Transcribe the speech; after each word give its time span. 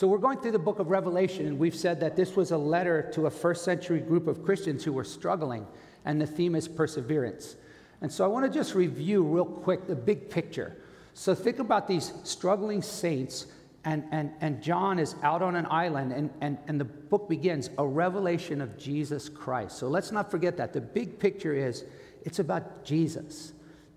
So 0.00 0.06
we're 0.06 0.16
going 0.16 0.38
through 0.38 0.52
the 0.52 0.58
book 0.58 0.78
of 0.78 0.88
Revelation, 0.88 1.44
and 1.46 1.58
we've 1.58 1.74
said 1.74 2.00
that 2.00 2.16
this 2.16 2.34
was 2.34 2.52
a 2.52 2.56
letter 2.56 3.10
to 3.12 3.26
a 3.26 3.30
first 3.30 3.66
century 3.66 4.00
group 4.00 4.28
of 4.28 4.42
Christians 4.42 4.82
who 4.82 4.94
were 4.94 5.04
struggling, 5.04 5.66
and 6.06 6.18
the 6.18 6.26
theme 6.26 6.54
is 6.54 6.66
perseverance. 6.66 7.56
And 8.00 8.10
so 8.10 8.24
I 8.24 8.28
want 8.28 8.50
to 8.50 8.50
just 8.50 8.74
review 8.74 9.22
real 9.22 9.44
quick 9.44 9.86
the 9.86 9.94
big 9.94 10.30
picture. 10.30 10.78
So 11.12 11.34
think 11.34 11.58
about 11.58 11.86
these 11.86 12.14
struggling 12.24 12.80
saints, 12.80 13.48
and, 13.84 14.04
and, 14.10 14.32
and 14.40 14.62
John 14.62 14.98
is 14.98 15.16
out 15.22 15.42
on 15.42 15.54
an 15.54 15.66
island, 15.66 16.14
and, 16.14 16.30
and, 16.40 16.56
and 16.66 16.80
the 16.80 16.86
book 16.86 17.28
begins 17.28 17.68
a 17.76 17.86
revelation 17.86 18.62
of 18.62 18.78
Jesus 18.78 19.28
Christ. 19.28 19.76
So 19.76 19.88
let's 19.88 20.12
not 20.12 20.30
forget 20.30 20.56
that. 20.56 20.72
The 20.72 20.80
big 20.80 21.18
picture 21.18 21.52
is 21.52 21.84
it's 22.24 22.38
about 22.38 22.86
Jesus. 22.86 23.52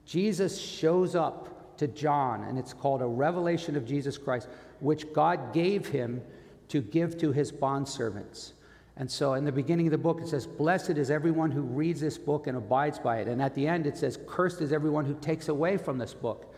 Jesus 0.05 0.59
shows 0.59 1.15
up 1.15 1.77
to 1.77 1.87
John, 1.87 2.43
and 2.43 2.59
it's 2.59 2.73
called 2.73 3.01
a 3.01 3.07
revelation 3.07 3.75
of 3.75 3.85
Jesus 3.85 4.17
Christ, 4.17 4.47
which 4.83 5.11
God 5.13 5.53
gave 5.53 5.87
him 5.87 6.21
to 6.67 6.81
give 6.81 7.17
to 7.19 7.31
his 7.31 7.51
bondservants. 7.51 8.51
And 8.97 9.09
so 9.09 9.33
in 9.33 9.45
the 9.45 9.51
beginning 9.51 9.87
of 9.87 9.91
the 9.91 9.97
book, 9.97 10.21
it 10.21 10.27
says, 10.27 10.45
Blessed 10.45 10.91
is 10.91 11.09
everyone 11.09 11.51
who 11.51 11.61
reads 11.61 12.01
this 12.01 12.17
book 12.17 12.45
and 12.47 12.57
abides 12.57 12.99
by 12.99 13.19
it. 13.19 13.27
And 13.27 13.41
at 13.41 13.55
the 13.55 13.67
end, 13.67 13.87
it 13.87 13.97
says, 13.97 14.19
Cursed 14.27 14.61
is 14.61 14.71
everyone 14.71 15.05
who 15.05 15.15
takes 15.15 15.47
away 15.47 15.77
from 15.77 15.97
this 15.97 16.13
book. 16.13 16.53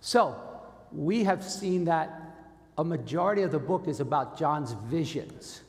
So 0.00 0.36
we 0.92 1.24
have 1.24 1.42
seen 1.42 1.84
that 1.86 2.20
a 2.78 2.84
majority 2.84 3.42
of 3.42 3.50
the 3.50 3.58
book 3.58 3.88
is 3.88 4.00
about 4.00 4.38
John's 4.38 4.72
visions. 4.72 5.62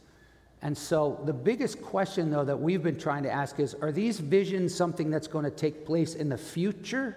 And 0.62 0.78
so 0.78 1.20
the 1.26 1.34
biggest 1.34 1.82
question, 1.82 2.30
though, 2.30 2.46
that 2.46 2.58
we've 2.58 2.84
been 2.84 3.00
trying 3.00 3.24
to 3.24 3.32
ask 3.32 3.60
is 3.60 3.74
Are 3.76 3.92
these 3.92 4.20
visions 4.20 4.76
something 4.76 5.10
that's 5.10 5.28
going 5.28 5.46
to 5.46 5.52
take 5.52 5.86
place 5.86 6.16
in 6.16 6.30
the 6.30 6.38
future 6.38 7.16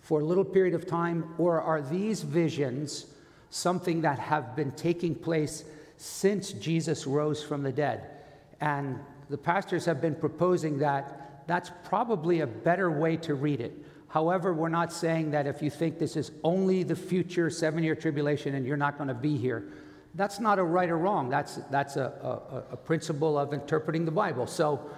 for 0.00 0.20
a 0.20 0.24
little 0.24 0.44
period 0.44 0.74
of 0.74 0.86
time? 0.86 1.34
Or 1.38 1.60
are 1.60 1.82
these 1.82 2.22
visions 2.22 3.06
something 3.52 4.00
that 4.00 4.18
have 4.18 4.56
been 4.56 4.72
taking 4.72 5.14
place 5.14 5.64
since 5.98 6.52
Jesus 6.52 7.06
rose 7.06 7.42
from 7.42 7.62
the 7.62 7.72
dead? 7.72 8.08
And 8.60 8.98
the 9.30 9.38
pastors 9.38 9.84
have 9.84 10.00
been 10.00 10.14
proposing 10.14 10.78
that 10.78 11.44
that's 11.46 11.70
probably 11.84 12.40
a 12.40 12.46
better 12.46 12.90
way 12.90 13.16
to 13.18 13.34
read 13.34 13.60
it. 13.60 13.72
However, 14.08 14.52
we're 14.52 14.68
not 14.68 14.92
saying 14.92 15.30
that 15.30 15.46
if 15.46 15.62
you 15.62 15.70
think 15.70 15.98
this 15.98 16.16
is 16.16 16.32
only 16.44 16.82
the 16.82 16.96
future 16.96 17.48
seven 17.50 17.82
year 17.82 17.94
tribulation 17.94 18.54
and 18.54 18.66
you're 18.66 18.76
not 18.76 18.98
going 18.98 19.08
to 19.08 19.14
be 19.14 19.36
here, 19.36 19.64
that's 20.14 20.38
not 20.38 20.58
a 20.58 20.62
right 20.62 20.90
or 20.90 20.98
wrong. 20.98 21.30
That's, 21.30 21.56
that's 21.70 21.96
a, 21.96 22.64
a, 22.70 22.74
a, 22.74 22.76
principle 22.76 23.38
of 23.38 23.54
interpreting 23.54 24.04
the 24.04 24.10
Bible. 24.10 24.46
So, 24.46 24.90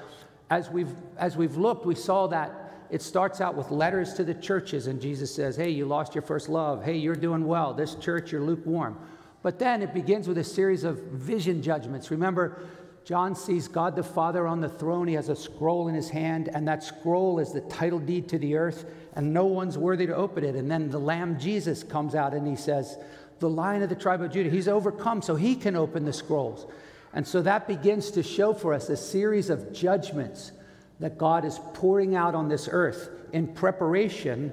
as 0.50 0.68
we've, 0.68 0.92
as 1.16 1.36
we've 1.36 1.56
looked, 1.56 1.86
we 1.86 1.94
saw 1.94 2.26
that 2.28 2.63
it 2.94 3.02
starts 3.02 3.40
out 3.40 3.56
with 3.56 3.72
letters 3.72 4.14
to 4.14 4.22
the 4.22 4.34
churches, 4.34 4.86
and 4.86 5.02
Jesus 5.02 5.34
says, 5.34 5.56
Hey, 5.56 5.70
you 5.70 5.84
lost 5.84 6.14
your 6.14 6.22
first 6.22 6.48
love. 6.48 6.84
Hey, 6.84 6.96
you're 6.96 7.16
doing 7.16 7.44
well. 7.44 7.74
This 7.74 7.96
church, 7.96 8.30
you're 8.30 8.40
lukewarm. 8.40 8.96
But 9.42 9.58
then 9.58 9.82
it 9.82 9.92
begins 9.92 10.28
with 10.28 10.38
a 10.38 10.44
series 10.44 10.84
of 10.84 10.98
vision 10.98 11.60
judgments. 11.60 12.12
Remember, 12.12 12.62
John 13.04 13.34
sees 13.34 13.66
God 13.66 13.96
the 13.96 14.04
Father 14.04 14.46
on 14.46 14.60
the 14.60 14.68
throne. 14.68 15.08
He 15.08 15.14
has 15.14 15.28
a 15.28 15.34
scroll 15.34 15.88
in 15.88 15.96
his 15.96 16.08
hand, 16.08 16.48
and 16.54 16.68
that 16.68 16.84
scroll 16.84 17.40
is 17.40 17.52
the 17.52 17.62
title 17.62 17.98
deed 17.98 18.28
to 18.28 18.38
the 18.38 18.54
earth, 18.54 18.84
and 19.16 19.34
no 19.34 19.44
one's 19.44 19.76
worthy 19.76 20.06
to 20.06 20.14
open 20.14 20.44
it. 20.44 20.54
And 20.54 20.70
then 20.70 20.88
the 20.88 21.00
Lamb 21.00 21.36
Jesus 21.36 21.82
comes 21.82 22.14
out 22.14 22.32
and 22.32 22.46
he 22.46 22.54
says, 22.54 22.96
The 23.40 23.50
lion 23.50 23.82
of 23.82 23.88
the 23.88 23.96
tribe 23.96 24.22
of 24.22 24.30
Judah, 24.30 24.50
he's 24.50 24.68
overcome 24.68 25.20
so 25.20 25.34
he 25.34 25.56
can 25.56 25.74
open 25.74 26.04
the 26.04 26.12
scrolls. 26.12 26.64
And 27.12 27.26
so 27.26 27.42
that 27.42 27.66
begins 27.66 28.12
to 28.12 28.22
show 28.22 28.54
for 28.54 28.72
us 28.72 28.88
a 28.88 28.96
series 28.96 29.50
of 29.50 29.72
judgments 29.72 30.52
that 31.00 31.18
God 31.18 31.44
is 31.44 31.58
pouring 31.74 32.14
out 32.14 32.34
on 32.34 32.48
this 32.48 32.68
earth 32.70 33.10
in 33.32 33.48
preparation 33.48 34.52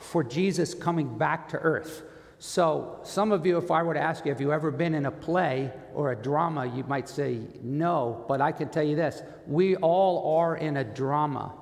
for 0.00 0.22
Jesus 0.24 0.74
coming 0.74 1.18
back 1.18 1.48
to 1.50 1.58
earth. 1.58 2.02
So, 2.40 3.00
some 3.02 3.32
of 3.32 3.44
you, 3.46 3.58
if 3.58 3.70
I 3.72 3.82
were 3.82 3.94
to 3.94 4.00
ask 4.00 4.24
you, 4.24 4.30
have 4.30 4.40
you 4.40 4.52
ever 4.52 4.70
been 4.70 4.94
in 4.94 5.06
a 5.06 5.10
play 5.10 5.72
or 5.92 6.12
a 6.12 6.16
drama, 6.16 6.66
you 6.66 6.84
might 6.84 7.08
say 7.08 7.40
no, 7.62 8.24
but 8.28 8.40
I 8.40 8.52
can 8.52 8.68
tell 8.68 8.84
you 8.84 8.94
this 8.94 9.22
we 9.46 9.74
all 9.76 10.36
are 10.38 10.56
in 10.56 10.76
a 10.76 10.84
drama, 10.84 11.52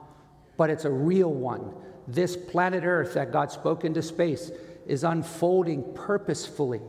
but 0.59 0.69
it's 0.69 0.85
a 0.85 0.91
real 0.91 1.33
one. 1.33 1.75
This 2.07 2.37
planet 2.37 2.85
Earth 2.85 3.15
that 3.15 3.33
God 3.33 3.51
spoke 3.51 3.85
into 3.85 4.03
space 4.03 4.51
is 4.87 5.03
unfolding 5.03 5.95
purposefully. 5.95 6.83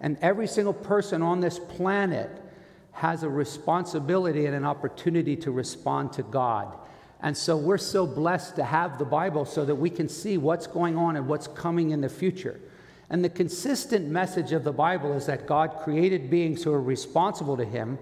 And 0.00 0.18
every 0.22 0.46
single 0.46 0.74
person 0.74 1.22
on 1.22 1.40
this 1.40 1.58
planet 1.58 2.39
has 2.92 3.22
a 3.22 3.28
responsibility 3.28 4.46
and 4.46 4.54
an 4.54 4.64
opportunity 4.64 5.36
to 5.36 5.50
respond 5.50 6.12
to 6.14 6.22
God. 6.22 6.76
And 7.22 7.36
so 7.36 7.56
we're 7.56 7.78
so 7.78 8.06
blessed 8.06 8.56
to 8.56 8.64
have 8.64 8.98
the 8.98 9.04
Bible 9.04 9.44
so 9.44 9.64
that 9.64 9.74
we 9.74 9.90
can 9.90 10.08
see 10.08 10.38
what's 10.38 10.66
going 10.66 10.96
on 10.96 11.16
and 11.16 11.28
what's 11.28 11.46
coming 11.46 11.90
in 11.90 12.00
the 12.00 12.08
future. 12.08 12.60
And 13.10 13.24
the 13.24 13.28
consistent 13.28 14.08
message 14.08 14.52
of 14.52 14.64
the 14.64 14.72
Bible 14.72 15.12
is 15.12 15.26
that 15.26 15.46
God 15.46 15.76
created 15.82 16.30
beings 16.30 16.62
who 16.62 16.72
are 16.72 16.80
responsible 16.80 17.56
to 17.56 17.64
Him, 17.64 17.98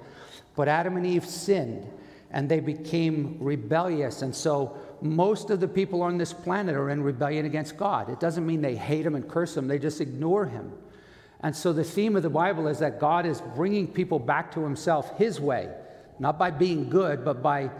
but 0.54 0.68
Adam 0.68 0.96
and 0.96 1.06
Eve 1.06 1.24
sinned 1.26 1.90
and 2.30 2.48
they 2.48 2.60
became 2.60 3.38
rebellious. 3.40 4.22
And 4.22 4.34
so 4.34 4.76
most 5.00 5.50
of 5.50 5.60
the 5.60 5.68
people 5.68 6.02
on 6.02 6.18
this 6.18 6.32
planet 6.32 6.74
are 6.74 6.90
in 6.90 7.02
rebellion 7.02 7.46
against 7.46 7.76
God. 7.76 8.10
It 8.10 8.20
doesn't 8.20 8.46
mean 8.46 8.60
they 8.60 8.76
hate 8.76 9.06
Him 9.06 9.14
and 9.14 9.28
curse 9.28 9.56
Him, 9.56 9.66
they 9.66 9.78
just 9.78 10.00
ignore 10.00 10.44
Him. 10.44 10.72
And 11.40 11.54
so 11.54 11.72
the 11.72 11.84
theme 11.84 12.16
of 12.16 12.22
the 12.22 12.30
Bible 12.30 12.66
is 12.66 12.80
that 12.80 12.98
God 12.98 13.24
is 13.24 13.40
bringing 13.54 13.86
people 13.86 14.18
back 14.18 14.52
to 14.54 14.60
Himself 14.60 15.16
His 15.18 15.40
way, 15.40 15.70
not 16.18 16.38
by 16.38 16.50
being 16.50 16.90
good, 16.90 17.24
but 17.24 17.42
by 17.42 17.70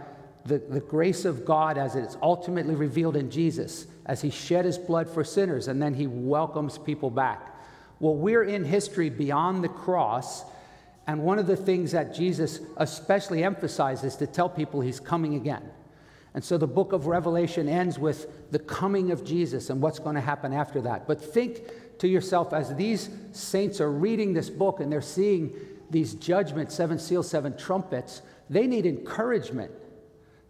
the, 0.45 0.57
the 0.57 0.79
grace 0.79 1.25
of 1.25 1.45
God 1.45 1.77
as 1.77 1.95
it's 1.95 2.17
ultimately 2.21 2.75
revealed 2.75 3.15
in 3.15 3.29
Jesus 3.29 3.85
as 4.05 4.21
he 4.21 4.29
shed 4.29 4.65
his 4.65 4.77
blood 4.77 5.09
for 5.09 5.23
sinners 5.23 5.67
and 5.67 5.81
then 5.81 5.93
he 5.93 6.07
welcomes 6.07 6.77
people 6.77 7.09
back. 7.09 7.55
Well, 7.99 8.15
we're 8.15 8.43
in 8.43 8.63
history 8.63 9.09
beyond 9.09 9.63
the 9.63 9.69
cross, 9.69 10.45
and 11.05 11.21
one 11.21 11.37
of 11.37 11.47
the 11.47 11.57
things 11.57 11.91
that 11.91 12.15
Jesus 12.15 12.59
especially 12.77 13.43
emphasizes 13.43 14.15
to 14.17 14.27
tell 14.27 14.49
people 14.49 14.79
he's 14.79 14.99
coming 14.99 15.35
again. 15.35 15.69
And 16.33 16.43
so 16.43 16.57
the 16.57 16.67
book 16.67 16.93
of 16.93 17.07
Revelation 17.07 17.67
ends 17.67 17.99
with 17.99 18.51
the 18.51 18.59
coming 18.59 19.11
of 19.11 19.25
Jesus 19.25 19.69
and 19.69 19.81
what's 19.81 19.99
going 19.99 20.15
to 20.15 20.21
happen 20.21 20.53
after 20.53 20.81
that. 20.81 21.07
But 21.07 21.21
think 21.21 21.61
to 21.99 22.07
yourself 22.07 22.53
as 22.53 22.73
these 22.75 23.09
saints 23.31 23.79
are 23.79 23.91
reading 23.91 24.33
this 24.33 24.49
book 24.49 24.79
and 24.79 24.91
they're 24.91 25.01
seeing 25.01 25.53
these 25.89 26.13
judgments, 26.15 26.75
seven 26.75 26.99
seals, 26.99 27.29
seven 27.29 27.55
trumpets, 27.57 28.21
they 28.49 28.67
need 28.67 28.85
encouragement. 28.85 29.71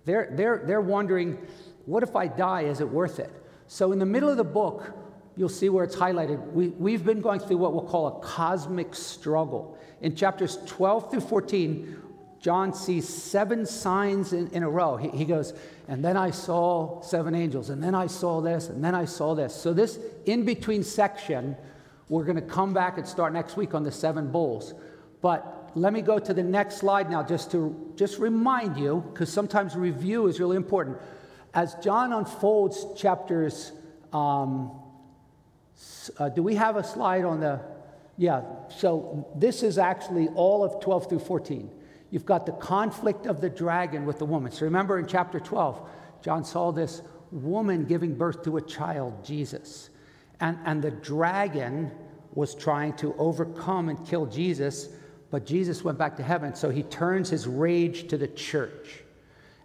They're, 0.06 0.30
they're, 0.32 0.64
they're 0.66 0.82
wondering, 0.82 1.38
what 1.86 2.04
if 2.04 2.16
I 2.16 2.28
die? 2.28 2.62
Is 2.62 2.82
it 2.82 2.90
worth 2.90 3.20
it? 3.20 3.32
So, 3.68 3.92
in 3.92 4.00
the 4.00 4.06
middle 4.06 4.30
of 4.30 4.38
the 4.38 4.44
book, 4.44 4.92
you'll 5.36 5.50
see 5.50 5.70
where 5.70 5.84
it's 5.84 5.96
highlighted. 5.96 6.52
We, 6.52 6.70
we've 6.70 7.06
been 7.06 7.22
going 7.22 7.40
through 7.40 7.58
what 7.58 7.74
we'll 7.74 7.88
call 7.88 8.08
a 8.08 8.20
cosmic 8.20 8.96
struggle. 8.96 9.78
In 10.02 10.16
chapters 10.16 10.58
12 10.66 11.12
through 11.12 11.22
14, 11.22 12.02
John 12.40 12.74
sees 12.74 13.08
seven 13.08 13.66
signs 13.66 14.34
in, 14.34 14.48
in 14.50 14.64
a 14.64 14.70
row. 14.70 14.96
He, 14.98 15.10
he 15.10 15.26
goes, 15.26 15.54
and 15.88 16.04
then 16.04 16.16
I 16.16 16.32
saw 16.32 17.02
seven 17.02 17.36
angels, 17.36 17.70
and 17.70 17.84
then 17.84 17.96
I 17.96 18.08
saw 18.08 18.42
this, 18.42 18.70
and 18.70 18.84
then 18.84 18.96
I 18.96 19.06
saw 19.06 19.36
this. 19.36 19.54
So, 19.54 19.74
this 19.74 20.00
in 20.26 20.46
between 20.46 20.84
section, 20.84 21.58
we're 22.08 22.24
going 22.24 22.38
to 22.38 22.42
come 22.42 22.74
back 22.74 22.98
and 22.98 23.08
start 23.08 23.34
next 23.34 23.58
week 23.58 23.74
on 23.74 23.84
the 23.84 23.92
seven 23.92 24.32
bowls. 24.32 24.74
But 25.22 25.72
let 25.76 25.94
me 25.94 26.02
go 26.02 26.18
to 26.18 26.34
the 26.34 26.44
next 26.44 26.78
slide 26.78 27.12
now 27.12 27.24
just 27.24 27.52
to 27.52 27.94
just 27.96 28.20
remind 28.20 28.78
you, 28.78 29.04
because 29.12 29.32
sometimes 29.32 29.76
review 29.76 30.28
is 30.28 30.40
really 30.40 30.58
important 30.58 30.98
as 31.54 31.76
John 31.76 32.14
unfolds 32.14 32.86
chapters, 32.96 33.72
um, 34.14 34.72
uh, 36.18 36.30
do 36.30 36.44
we 36.44 36.56
have 36.56 36.76
a 36.76 36.84
slide 36.84 37.26
on 37.26 37.40
the? 37.40 37.60
Yeah, 38.18 38.44
so 38.70 39.28
this 39.36 39.64
is 39.64 39.78
actually 39.78 40.28
all 40.30 40.64
of 40.64 40.82
12 40.82 41.10
through 41.10 41.20
14. 41.20 41.72
You've 42.12 42.26
got 42.26 42.46
the 42.46 42.54
conflict 42.54 43.26
of 43.26 43.42
the 43.42 43.50
dragon 43.50 44.06
with 44.06 44.20
the 44.20 44.26
woman. 44.26 44.52
So 44.52 44.66
remember 44.66 44.98
in 45.00 45.08
chapter 45.08 45.40
12, 45.40 45.88
John 46.22 46.44
saw 46.44 46.72
this 46.72 47.02
woman 47.32 47.86
giving 47.86 48.16
birth 48.16 48.44
to 48.44 48.58
a 48.58 48.62
child, 48.62 49.24
Jesus. 49.24 49.90
And, 50.40 50.58
and 50.66 50.82
the 50.82 50.92
dragon 50.92 51.92
was 52.34 52.56
trying 52.56 52.94
to 52.94 53.14
overcome 53.18 53.90
and 53.90 54.08
kill 54.08 54.26
Jesus, 54.26 54.90
but 55.30 55.46
Jesus 55.46 55.84
went 55.84 55.98
back 55.98 56.16
to 56.18 56.24
heaven. 56.24 56.56
So 56.56 56.70
he 56.70 56.84
turns 56.84 57.30
his 57.30 57.48
rage 57.48 58.08
to 58.08 58.18
the 58.18 58.28
church. 58.28 59.04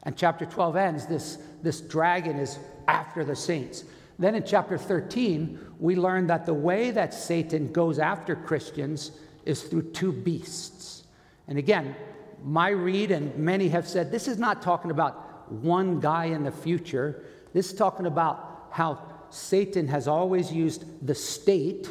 And 0.02 0.16
chapter 0.16 0.44
12 0.44 0.76
ends, 0.76 1.06
this, 1.06 1.38
this 1.62 1.80
dragon 1.80 2.38
is 2.38 2.58
after 2.88 3.24
the 3.24 3.36
saints. 3.36 3.84
Then 4.18 4.34
in 4.34 4.44
chapter 4.44 4.76
13, 4.76 5.58
we 5.78 5.96
learn 5.96 6.26
that 6.26 6.46
the 6.46 6.54
way 6.54 6.90
that 6.90 7.14
Satan 7.14 7.72
goes 7.72 7.98
after 7.98 8.36
Christians 8.36 9.12
is 9.44 9.62
through 9.62 9.90
two 9.92 10.12
beasts. 10.12 11.04
And 11.48 11.58
again, 11.58 11.96
my 12.44 12.68
read, 12.68 13.10
and 13.10 13.36
many 13.36 13.68
have 13.70 13.88
said, 13.88 14.12
this 14.12 14.28
is 14.28 14.38
not 14.38 14.62
talking 14.62 14.90
about 14.90 15.50
one 15.50 15.98
guy 15.98 16.26
in 16.26 16.44
the 16.44 16.52
future. 16.52 17.24
This 17.52 17.72
is 17.72 17.74
talking 17.76 18.06
about 18.06 18.68
how 18.70 19.00
Satan 19.30 19.88
has 19.88 20.06
always 20.06 20.52
used 20.52 20.84
the 21.06 21.14
state 21.14 21.90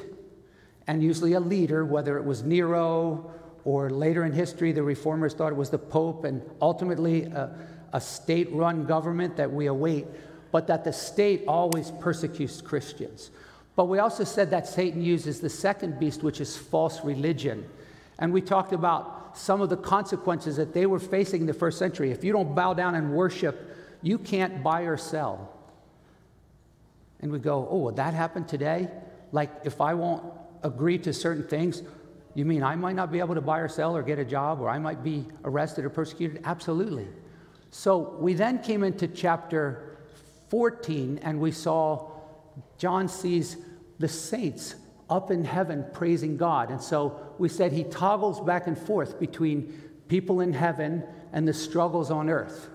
and 0.88 1.02
usually 1.02 1.34
a 1.34 1.40
leader, 1.40 1.86
whether 1.86 2.18
it 2.18 2.24
was 2.24 2.44
Nero 2.44 3.32
or 3.66 3.90
later 3.90 4.26
in 4.26 4.34
history, 4.34 4.72
the 4.72 4.84
reformers 4.84 5.34
thought 5.34 5.52
it 5.52 5.56
was 5.56 5.70
the 5.70 5.78
Pope, 5.78 6.26
and 6.26 6.42
ultimately, 6.62 7.32
uh, 7.32 7.48
a 7.94 8.02
state 8.02 8.52
run 8.52 8.86
government 8.86 9.38
that 9.38 9.52
we 9.52 9.68
await, 9.68 10.06
but 10.52 10.68
that 10.68 10.84
the 10.84 10.92
state 10.92 11.44
always 11.48 11.92
persecutes 12.00 12.62
Christians. 12.62 13.32
But 13.76 13.86
we 13.86 14.00
also 14.00 14.24
said 14.24 14.52
that 14.52 14.68
Satan 14.68 15.02
uses 15.02 15.40
the 15.40 15.50
second 15.50 16.00
beast, 16.00 16.24
which 16.24 16.42
is 16.42 16.58
false 16.58 17.04
religion. 17.04 17.66
And 18.20 18.34
we 18.34 18.42
talked 18.42 18.74
about 18.74 19.23
some 19.36 19.62
of 19.62 19.70
the 19.70 19.78
consequences 19.78 20.58
that 20.58 20.74
they 20.74 20.86
were 20.86 21.00
facing 21.00 21.42
in 21.42 21.48
the 21.48 21.54
first 21.54 21.80
century. 21.80 22.12
If 22.12 22.24
you 22.24 22.32
don't 22.32 22.56
bow 22.56 22.74
down 22.74 22.96
and 22.96 23.14
worship, 23.14 23.76
you 24.02 24.18
can't 24.18 24.64
buy 24.64 24.82
or 24.82 24.98
sell. 24.98 25.54
And 27.20 27.32
we 27.32 27.40
go, 27.40 27.68
oh, 27.70 27.78
would 27.80 27.96
that 27.96 28.14
happen 28.14 28.46
today? 28.46 28.90
Like, 29.32 29.50
if 29.64 29.82
I 29.82 29.94
won't 29.94 30.24
agree 30.62 30.98
to 31.00 31.14
certain 31.14 31.48
things, 31.48 31.82
you 32.36 32.46
mean 32.46 32.64
I 32.64 32.76
might 32.76 32.96
not 32.96 33.12
be 33.12 33.20
able 33.20 33.36
to 33.36 33.42
buy 33.42 33.60
or 33.60 33.68
sell 33.68 33.96
or 33.96 34.04
get 34.04 34.20
a 34.20 34.26
job, 34.26 34.60
or 34.60 34.70
I 34.70 34.80
might 34.80 35.04
be 35.04 35.26
arrested 35.46 35.86
or 35.86 35.90
persecuted? 35.90 36.42
Absolutely. 36.44 37.08
So 37.72 38.16
we 38.20 38.34
then 38.34 38.62
came 38.62 38.84
into 38.84 39.08
chapter 39.08 39.98
14 40.50 41.20
and 41.24 41.40
we 41.40 41.52
saw 41.52 42.12
John 42.78 43.08
sees 43.08 43.58
the 44.00 44.08
saints 44.08 44.76
up 45.14 45.30
in 45.30 45.46
heaven 45.46 45.86
praising 45.94 46.38
God. 46.38 46.72
And 46.72 46.82
so 46.82 47.20
we 47.38 47.48
said 47.48 47.72
he 47.72 47.84
toggles 47.84 48.40
back 48.42 48.66
and 48.66 48.76
forth 48.76 49.20
between 49.20 49.80
people 50.08 50.42
in 50.42 50.54
heaven 50.54 51.04
and 51.32 51.48
the 51.48 51.54
struggles 51.54 52.10
on 52.10 52.30
earth. 52.30 52.70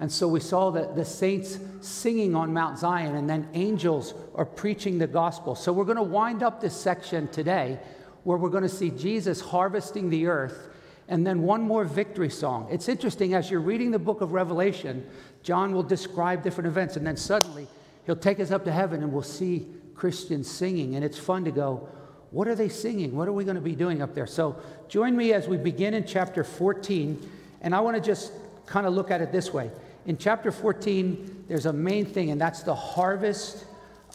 And 0.00 0.10
so 0.10 0.26
we 0.26 0.40
saw 0.40 0.70
that 0.72 0.96
the 0.96 1.04
saints 1.04 1.58
singing 1.80 2.34
on 2.34 2.52
Mount 2.52 2.78
Zion, 2.78 3.14
and 3.14 3.30
then 3.30 3.48
angels 3.54 4.14
are 4.34 4.44
preaching 4.44 4.98
the 4.98 5.06
gospel. 5.06 5.54
So 5.54 5.72
we're 5.72 5.84
going 5.84 5.96
to 5.96 6.02
wind 6.02 6.42
up 6.42 6.60
this 6.60 6.76
section 6.76 7.28
today 7.28 7.78
where 8.24 8.36
we're 8.36 8.50
going 8.50 8.64
to 8.64 8.68
see 8.68 8.90
Jesus 8.90 9.40
harvesting 9.40 10.10
the 10.10 10.26
earth, 10.26 10.68
and 11.08 11.24
then 11.24 11.42
one 11.42 11.62
more 11.62 11.84
victory 11.84 12.28
song. 12.28 12.66
It's 12.70 12.88
interesting, 12.88 13.32
as 13.32 13.48
you're 13.48 13.60
reading 13.60 13.92
the 13.92 13.98
book 13.98 14.20
of 14.20 14.32
Revelation, 14.32 15.06
John 15.44 15.72
will 15.72 15.84
describe 15.84 16.42
different 16.42 16.66
events, 16.66 16.96
and 16.96 17.06
then 17.06 17.16
suddenly 17.16 17.68
he'll 18.04 18.16
take 18.16 18.40
us 18.40 18.50
up 18.50 18.64
to 18.64 18.72
heaven 18.72 19.02
and 19.02 19.12
we'll 19.12 19.22
see 19.22 19.66
Christians 19.96 20.50
singing. 20.50 20.94
And 20.94 21.04
it's 21.04 21.18
fun 21.18 21.44
to 21.44 21.50
go, 21.50 21.88
what 22.30 22.48
are 22.48 22.54
they 22.54 22.68
singing? 22.68 23.16
What 23.16 23.28
are 23.28 23.32
we 23.32 23.44
going 23.44 23.56
to 23.56 23.62
be 23.62 23.74
doing 23.74 24.02
up 24.02 24.14
there? 24.14 24.26
So 24.26 24.56
join 24.88 25.16
me 25.16 25.32
as 25.32 25.48
we 25.48 25.56
begin 25.56 25.94
in 25.94 26.06
chapter 26.06 26.44
14, 26.44 27.30
and 27.62 27.74
I 27.74 27.80
want 27.80 27.96
to 27.96 28.02
just 28.02 28.32
kind 28.66 28.86
of 28.86 28.94
look 28.94 29.10
at 29.10 29.20
it 29.20 29.32
this 29.32 29.52
way 29.52 29.70
in 30.06 30.16
chapter 30.16 30.52
14, 30.52 31.44
there's 31.48 31.66
a 31.66 31.72
main 31.72 32.06
thing, 32.06 32.30
and 32.30 32.40
that's 32.40 32.62
the 32.62 32.74
harvest 32.74 33.64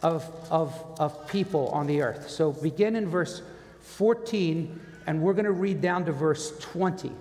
of, 0.02 0.28
of, 0.50 0.74
of 0.98 1.28
people 1.28 1.68
on 1.68 1.86
the 1.86 2.00
earth. 2.00 2.30
So 2.30 2.52
begin 2.52 2.96
in 2.96 3.08
verse 3.08 3.42
14, 3.82 4.80
and 5.06 5.20
we're 5.20 5.34
going 5.34 5.44
to 5.44 5.52
read 5.52 5.82
down 5.82 6.06
to 6.06 6.12
verse 6.12 6.58
20. 6.60 7.12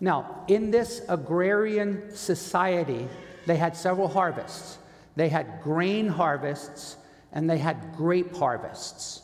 Now, 0.00 0.44
in 0.48 0.70
this 0.70 1.00
agrarian 1.08 2.14
society, 2.14 3.08
they 3.46 3.56
had 3.56 3.74
several 3.74 4.08
harvests. 4.08 4.78
They 5.16 5.28
had 5.30 5.62
grain 5.62 6.06
harvests 6.06 6.96
and 7.32 7.48
they 7.48 7.58
had 7.58 7.94
grape 7.96 8.34
harvests. 8.34 9.22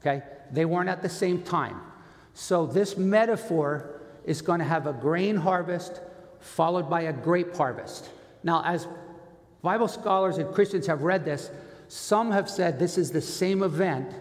Okay? 0.00 0.22
They 0.50 0.64
weren't 0.64 0.88
at 0.88 1.02
the 1.02 1.08
same 1.08 1.42
time. 1.42 1.80
So, 2.34 2.66
this 2.66 2.96
metaphor 2.96 4.00
is 4.24 4.42
going 4.42 4.58
to 4.58 4.64
have 4.64 4.86
a 4.86 4.92
grain 4.92 5.36
harvest 5.36 6.00
followed 6.40 6.90
by 6.90 7.02
a 7.02 7.12
grape 7.12 7.54
harvest. 7.54 8.10
Now, 8.42 8.62
as 8.64 8.86
Bible 9.62 9.88
scholars 9.88 10.38
and 10.38 10.52
Christians 10.52 10.86
have 10.86 11.02
read 11.02 11.24
this, 11.24 11.50
some 11.88 12.30
have 12.32 12.50
said 12.50 12.78
this 12.78 12.98
is 12.98 13.10
the 13.10 13.20
same 13.20 13.62
event. 13.62 14.14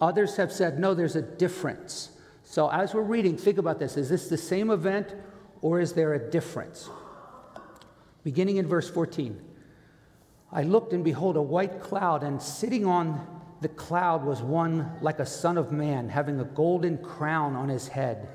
Others 0.00 0.36
have 0.36 0.52
said, 0.52 0.78
no, 0.78 0.94
there's 0.94 1.16
a 1.16 1.22
difference. 1.22 2.10
So, 2.44 2.68
as 2.70 2.94
we're 2.94 3.02
reading, 3.02 3.36
think 3.36 3.58
about 3.58 3.78
this. 3.78 3.96
Is 3.96 4.08
this 4.08 4.28
the 4.28 4.38
same 4.38 4.70
event 4.70 5.14
or 5.60 5.80
is 5.80 5.92
there 5.92 6.14
a 6.14 6.30
difference? 6.30 6.88
Beginning 8.24 8.56
in 8.56 8.66
verse 8.66 8.88
14 8.90 9.40
I 10.52 10.62
looked, 10.62 10.92
and 10.92 11.04
behold, 11.04 11.36
a 11.36 11.42
white 11.42 11.80
cloud, 11.80 12.22
and 12.22 12.40
sitting 12.42 12.86
on 12.86 13.26
the 13.60 13.68
cloud 13.68 14.24
was 14.24 14.42
one 14.42 14.90
like 15.00 15.18
a 15.18 15.26
son 15.26 15.58
of 15.58 15.70
man, 15.70 16.08
having 16.08 16.40
a 16.40 16.44
golden 16.44 16.98
crown 16.98 17.54
on 17.54 17.68
his 17.68 17.88
head 17.88 18.28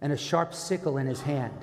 and 0.00 0.12
a 0.12 0.16
sharp 0.16 0.54
sickle 0.54 0.98
in 0.98 1.06
his 1.06 1.20
hand. 1.20 1.54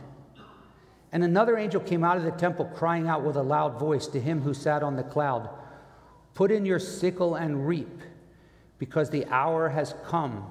And 1.11 1.23
another 1.23 1.57
angel 1.57 1.81
came 1.81 2.03
out 2.03 2.17
of 2.17 2.23
the 2.23 2.31
temple, 2.31 2.65
crying 2.65 3.07
out 3.07 3.23
with 3.23 3.35
a 3.35 3.41
loud 3.41 3.79
voice 3.79 4.07
to 4.07 4.19
him 4.19 4.41
who 4.41 4.53
sat 4.53 4.83
on 4.83 4.95
the 4.95 5.03
cloud 5.03 5.49
Put 6.35 6.51
in 6.51 6.65
your 6.65 6.79
sickle 6.79 7.35
and 7.35 7.67
reap, 7.67 8.01
because 8.77 9.09
the 9.09 9.25
hour 9.25 9.67
has 9.67 9.93
come, 10.05 10.49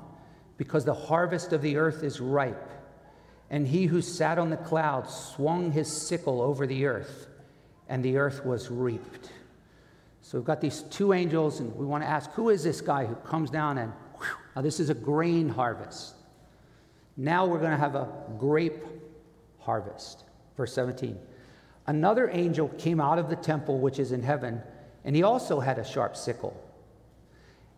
because 0.58 0.84
the 0.84 0.92
harvest 0.92 1.54
of 1.54 1.62
the 1.62 1.76
earth 1.78 2.02
is 2.02 2.20
ripe. 2.20 2.68
And 3.48 3.66
he 3.66 3.86
who 3.86 4.02
sat 4.02 4.38
on 4.38 4.50
the 4.50 4.58
cloud 4.58 5.08
swung 5.08 5.72
his 5.72 5.90
sickle 5.90 6.42
over 6.42 6.66
the 6.66 6.84
earth, 6.84 7.27
and 7.88 8.04
the 8.04 8.16
earth 8.16 8.44
was 8.44 8.70
reaped. 8.70 9.30
So 10.22 10.36
we've 10.38 10.44
got 10.46 10.60
these 10.60 10.82
two 10.90 11.12
angels, 11.12 11.60
and 11.60 11.74
we 11.76 11.86
want 11.86 12.02
to 12.04 12.08
ask 12.08 12.30
who 12.32 12.50
is 12.50 12.62
this 12.62 12.80
guy 12.80 13.06
who 13.06 13.14
comes 13.16 13.50
down 13.50 13.78
and 13.78 13.92
whew, 14.18 14.26
now 14.54 14.62
this 14.62 14.78
is 14.78 14.90
a 14.90 14.94
grain 14.94 15.48
harvest. 15.48 16.14
Now 17.16 17.46
we're 17.46 17.60
going 17.60 17.72
to 17.72 17.78
have 17.78 17.94
a 17.94 18.08
grape 18.38 18.84
harvest. 19.58 20.24
Verse 20.56 20.72
17 20.72 21.18
Another 21.86 22.28
angel 22.30 22.68
came 22.76 23.00
out 23.00 23.18
of 23.18 23.30
the 23.30 23.36
temple 23.36 23.78
which 23.78 23.98
is 23.98 24.12
in 24.12 24.22
heaven, 24.22 24.60
and 25.04 25.16
he 25.16 25.22
also 25.22 25.60
had 25.60 25.78
a 25.78 25.84
sharp 25.84 26.16
sickle. 26.16 26.54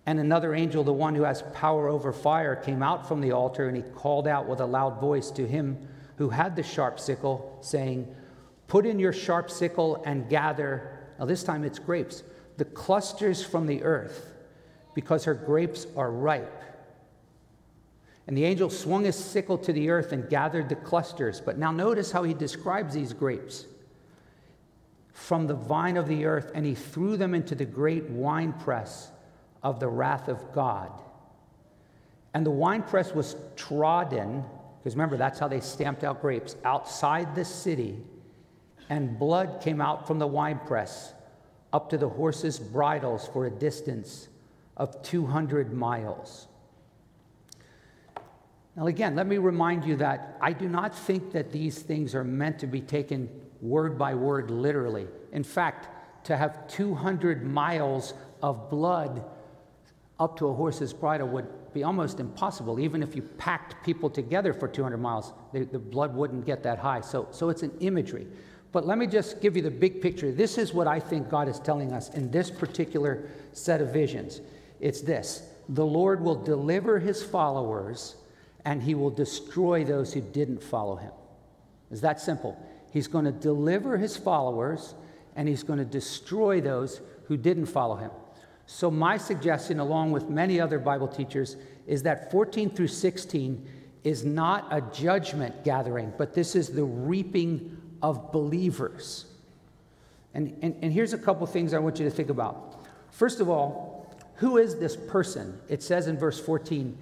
And 0.07 0.19
another 0.19 0.55
angel, 0.55 0.83
the 0.83 0.93
one 0.93 1.15
who 1.15 1.23
has 1.23 1.43
power 1.55 1.89
over 1.89 2.13
fire, 2.13 2.57
came 2.57 2.83
out 2.83 3.07
from 3.07 3.21
the 3.21 3.31
altar, 3.31 3.69
and 3.69 3.77
he 3.77 3.85
called 3.95 4.27
out 4.27 4.49
with 4.49 4.61
a 4.61 4.67
loud 4.67 5.01
voice 5.01 5.31
to 5.33 5.47
him 5.47 5.87
who 6.17 6.31
had 6.31 6.57
the 6.57 6.63
sharp 6.63 6.99
sickle, 6.99 7.59
saying, 7.61 8.13
Put 8.71 8.87
in 8.87 9.01
your 9.01 9.13
sharp 9.13 9.51
sickle 9.51 10.01
and 10.07 10.29
gather, 10.29 10.97
now 11.19 11.25
this 11.25 11.43
time 11.43 11.65
it's 11.65 11.81
grapes, 11.81 12.23
the 12.57 12.65
clusters 12.65 13.45
from 13.45 13.67
the 13.67 13.83
earth, 13.83 14.33
because 14.95 15.25
her 15.25 15.35
grapes 15.35 15.89
are 15.97 16.13
ripe. 16.13 16.63
And 18.29 18.37
the 18.37 18.45
angel 18.45 18.71
swung 18.71 19.03
his 19.03 19.17
sickle 19.17 19.59
to 19.59 19.73
the 19.73 19.91
earth 19.91 20.13
and 20.13 20.31
gathered 20.31 20.69
the 20.69 20.77
clusters. 20.77 21.41
But 21.41 21.59
now 21.59 21.73
notice 21.73 22.13
how 22.13 22.23
he 22.23 22.33
describes 22.33 22.95
these 22.95 23.13
grapes 23.13 23.67
from 25.13 25.49
the 25.49 25.55
vine 25.55 25.97
of 25.97 26.07
the 26.07 26.25
earth, 26.25 26.53
and 26.55 26.65
he 26.65 26.77
threw 26.77 27.17
them 27.17 27.35
into 27.35 27.57
the 27.57 27.65
great 27.65 28.09
winepress 28.09 29.11
of 29.65 29.81
the 29.81 29.89
wrath 29.89 30.29
of 30.29 30.53
God. 30.53 30.93
And 32.35 32.47
the 32.47 32.53
winepress 32.53 33.17
was 33.17 33.35
trodden, 33.57 34.45
because 34.79 34.95
remember, 34.95 35.17
that's 35.17 35.41
how 35.41 35.49
they 35.49 35.59
stamped 35.59 36.05
out 36.05 36.23
grapes, 36.23 36.55
outside 36.65 37.35
the 37.35 37.45
city. 37.45 37.99
And 38.91 39.19
blood 39.19 39.63
came 39.63 39.81
out 39.81 40.07
from 40.07 40.19
the 40.19 40.27
winepress 40.27 41.15
up 41.73 41.89
to 41.91 41.97
the 41.97 42.09
horses' 42.09 42.59
bridles 42.59 43.29
for 43.29 43.47
a 43.47 43.51
distance 43.51 44.29
of 44.77 45.01
200 45.03 45.73
miles. 45.73 46.49
Now, 48.77 48.87
again, 48.89 49.15
let 49.15 49.27
me 49.27 49.39
remind 49.39 49.85
you 49.85 49.97
that 49.97 50.37
I 50.41 50.53
do 50.53 50.69
not 50.69 50.95
think 50.95 51.33
that 51.33 51.53
these 51.53 51.79
things 51.79 52.15
are 52.15 52.25
meant 52.25 52.59
to 52.61 52.67
be 52.67 52.81
taken 52.81 53.29
word 53.61 53.97
by 53.97 54.15
word 54.15 54.51
literally. 54.51 55.07
In 55.33 55.45
fact, 55.45 55.89
to 56.25 56.37
have 56.37 56.67
200 56.69 57.45
miles 57.45 58.15
of 58.43 58.71
blood 58.71 59.25
up 60.19 60.37
to 60.39 60.49
a 60.49 60.53
horse's 60.53 60.93
bridle 60.93 61.29
would 61.29 61.47
be 61.73 61.83
almost 61.83 62.21
impossible. 62.21 62.81
Even 62.81 63.03
if 63.03 63.15
you 63.15 63.23
packed 63.23 63.85
people 63.85 64.11
together 64.11 64.53
for 64.53 64.67
200 64.67 64.99
miles, 64.99 65.33
the, 65.53 65.65
the 65.65 65.79
blood 65.79 66.15
wouldn't 66.15 66.45
get 66.45 66.63
that 66.65 66.79
high. 66.79 67.01
So, 67.01 67.29
so 67.31 67.49
it's 67.49 67.63
an 67.63 67.73
imagery. 67.81 68.27
But 68.73 68.87
let 68.87 68.99
me 68.99 69.07
just 69.07 69.41
give 69.41 69.57
you 69.57 69.63
the 69.63 69.71
big 69.71 70.01
picture. 70.01 70.31
This 70.31 70.57
is 70.57 70.73
what 70.73 70.87
I 70.87 71.01
think 71.01 71.29
God 71.29 71.49
is 71.49 71.59
telling 71.59 71.93
us 71.93 72.11
in 72.11 72.31
this 72.31 72.51
particular 72.51 73.29
set 73.53 73.81
of 73.81 73.93
visions. 73.93 74.41
It's 74.81 75.01
this 75.01 75.43
the 75.69 75.87
Lord 75.87 76.21
will 76.21 76.37
deliver 76.37 76.99
his 76.99 77.23
followers 77.23 78.17
and 78.65 78.83
he 78.83 78.95
will 78.95 79.11
destroy 79.11 79.85
those 79.85 80.13
who 80.13 80.21
didn't 80.21 80.63
follow 80.63 80.97
him. 80.97 81.13
It's 81.91 82.01
that 82.01 82.21
simple. 82.21 82.61
He's 82.93 83.09
going 83.09 83.25
to 83.25 83.33
deliver 83.33 83.97
his 83.97 84.17
followers 84.17 84.95
and 85.37 85.49
he's 85.49 85.63
going 85.63 85.79
to 85.79 85.85
destroy 85.85 86.61
those 86.61 87.01
who 87.25 87.37
didn't 87.37 87.67
follow 87.67 87.97
him. 87.97 88.11
So, 88.67 88.91
my 88.91 89.17
suggestion, 89.17 89.81
along 89.81 90.13
with 90.13 90.29
many 90.29 90.61
other 90.61 90.79
Bible 90.79 91.09
teachers, 91.09 91.57
is 91.87 92.05
that 92.05 92.31
14 92.31 92.71
through 92.71 92.89
16 92.89 93.69
is 94.05 94.25
not 94.25 94.69
a 94.71 94.81
judgment 94.81 95.65
gathering, 95.65 96.13
but 96.17 96.35
this 96.35 96.55
is 96.55 96.69
the 96.69 96.85
reaping 96.85 97.80
of 98.03 98.33
believers. 98.33 99.27
And, 100.35 100.57
and, 100.63 100.77
and 100.83 100.93
here's 100.93 101.13
a 101.13 101.19
couple 101.19 101.47
things 101.47 101.75
I 101.75 101.79
want 101.79 101.99
you 101.99 102.05
to 102.05 102.11
think 102.11 102.31
about. 102.31 102.85
First 103.11 103.41
of 103.41 103.49
all, 103.49 104.15
who 104.37 104.59
is 104.59 104.79
this 104.79 104.97
person? 104.97 105.61
It 105.69 105.83
says 105.83 106.07
in 106.07 106.17
verse 106.17 106.41
14, 106.41 106.97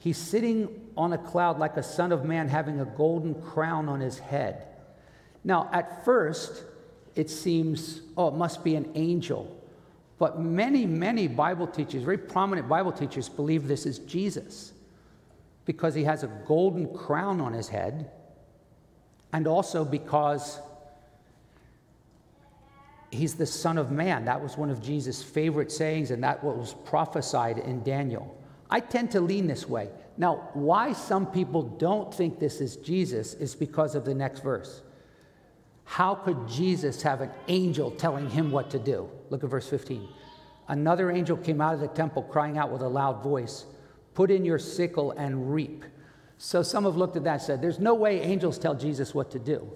He's 0.00 0.16
sitting 0.16 0.68
on 0.96 1.12
a 1.12 1.18
cloud 1.18 1.58
like 1.58 1.76
a 1.76 1.82
son 1.82 2.12
of 2.12 2.24
man, 2.24 2.48
having 2.48 2.80
a 2.80 2.84
golden 2.84 3.34
crown 3.34 3.88
on 3.88 4.00
his 4.00 4.18
head. 4.18 4.64
Now, 5.42 5.68
at 5.72 6.04
first, 6.04 6.62
it 7.16 7.28
seems, 7.28 8.02
oh, 8.16 8.28
it 8.28 8.34
must 8.34 8.62
be 8.62 8.76
an 8.76 8.92
angel. 8.94 9.56
But 10.18 10.40
many, 10.40 10.86
many 10.86 11.26
Bible 11.26 11.66
teachers, 11.66 12.04
very 12.04 12.18
prominent 12.18 12.68
Bible 12.68 12.92
teachers, 12.92 13.28
believe 13.28 13.66
this 13.66 13.86
is 13.86 13.98
Jesus 14.00 14.72
because 15.64 15.94
he 15.94 16.04
has 16.04 16.22
a 16.22 16.28
golden 16.46 16.92
crown 16.96 17.40
on 17.40 17.52
his 17.52 17.68
head, 17.68 18.10
and 19.32 19.46
also 19.46 19.84
because 19.84 20.58
he's 23.10 23.34
the 23.34 23.46
Son 23.46 23.78
of 23.78 23.90
Man. 23.90 24.24
That 24.24 24.42
was 24.42 24.56
one 24.56 24.70
of 24.70 24.82
Jesus' 24.82 25.22
favorite 25.22 25.70
sayings, 25.70 26.10
and 26.10 26.22
that 26.24 26.42
was 26.42 26.74
prophesied 26.84 27.58
in 27.58 27.82
Daniel. 27.82 28.36
I 28.70 28.80
tend 28.80 29.10
to 29.12 29.20
lean 29.20 29.46
this 29.46 29.68
way. 29.68 29.88
Now, 30.16 30.48
why 30.52 30.92
some 30.92 31.26
people 31.26 31.62
don't 31.62 32.12
think 32.12 32.38
this 32.38 32.60
is 32.60 32.76
Jesus 32.76 33.34
is 33.34 33.54
because 33.54 33.94
of 33.94 34.04
the 34.04 34.14
next 34.14 34.40
verse. 34.40 34.82
How 35.84 36.14
could 36.14 36.48
Jesus 36.48 37.00
have 37.02 37.22
an 37.22 37.30
angel 37.48 37.90
telling 37.92 38.28
him 38.28 38.50
what 38.50 38.68
to 38.70 38.78
do? 38.78 39.08
Look 39.30 39.42
at 39.42 39.48
verse 39.48 39.68
15. 39.68 40.06
Another 40.68 41.10
angel 41.10 41.36
came 41.36 41.62
out 41.62 41.72
of 41.72 41.80
the 41.80 41.88
temple 41.88 42.24
crying 42.24 42.58
out 42.58 42.70
with 42.70 42.82
a 42.82 42.88
loud 42.88 43.22
voice, 43.22 43.64
Put 44.12 44.30
in 44.30 44.44
your 44.44 44.58
sickle 44.58 45.12
and 45.12 45.52
reap. 45.54 45.84
So 46.38 46.62
some 46.62 46.84
have 46.84 46.96
looked 46.96 47.16
at 47.16 47.24
that 47.24 47.32
and 47.34 47.42
said, 47.42 47.62
There's 47.62 47.80
no 47.80 47.94
way 47.94 48.20
angels 48.20 48.58
tell 48.58 48.74
Jesus 48.74 49.14
what 49.14 49.30
to 49.32 49.38
do. 49.38 49.68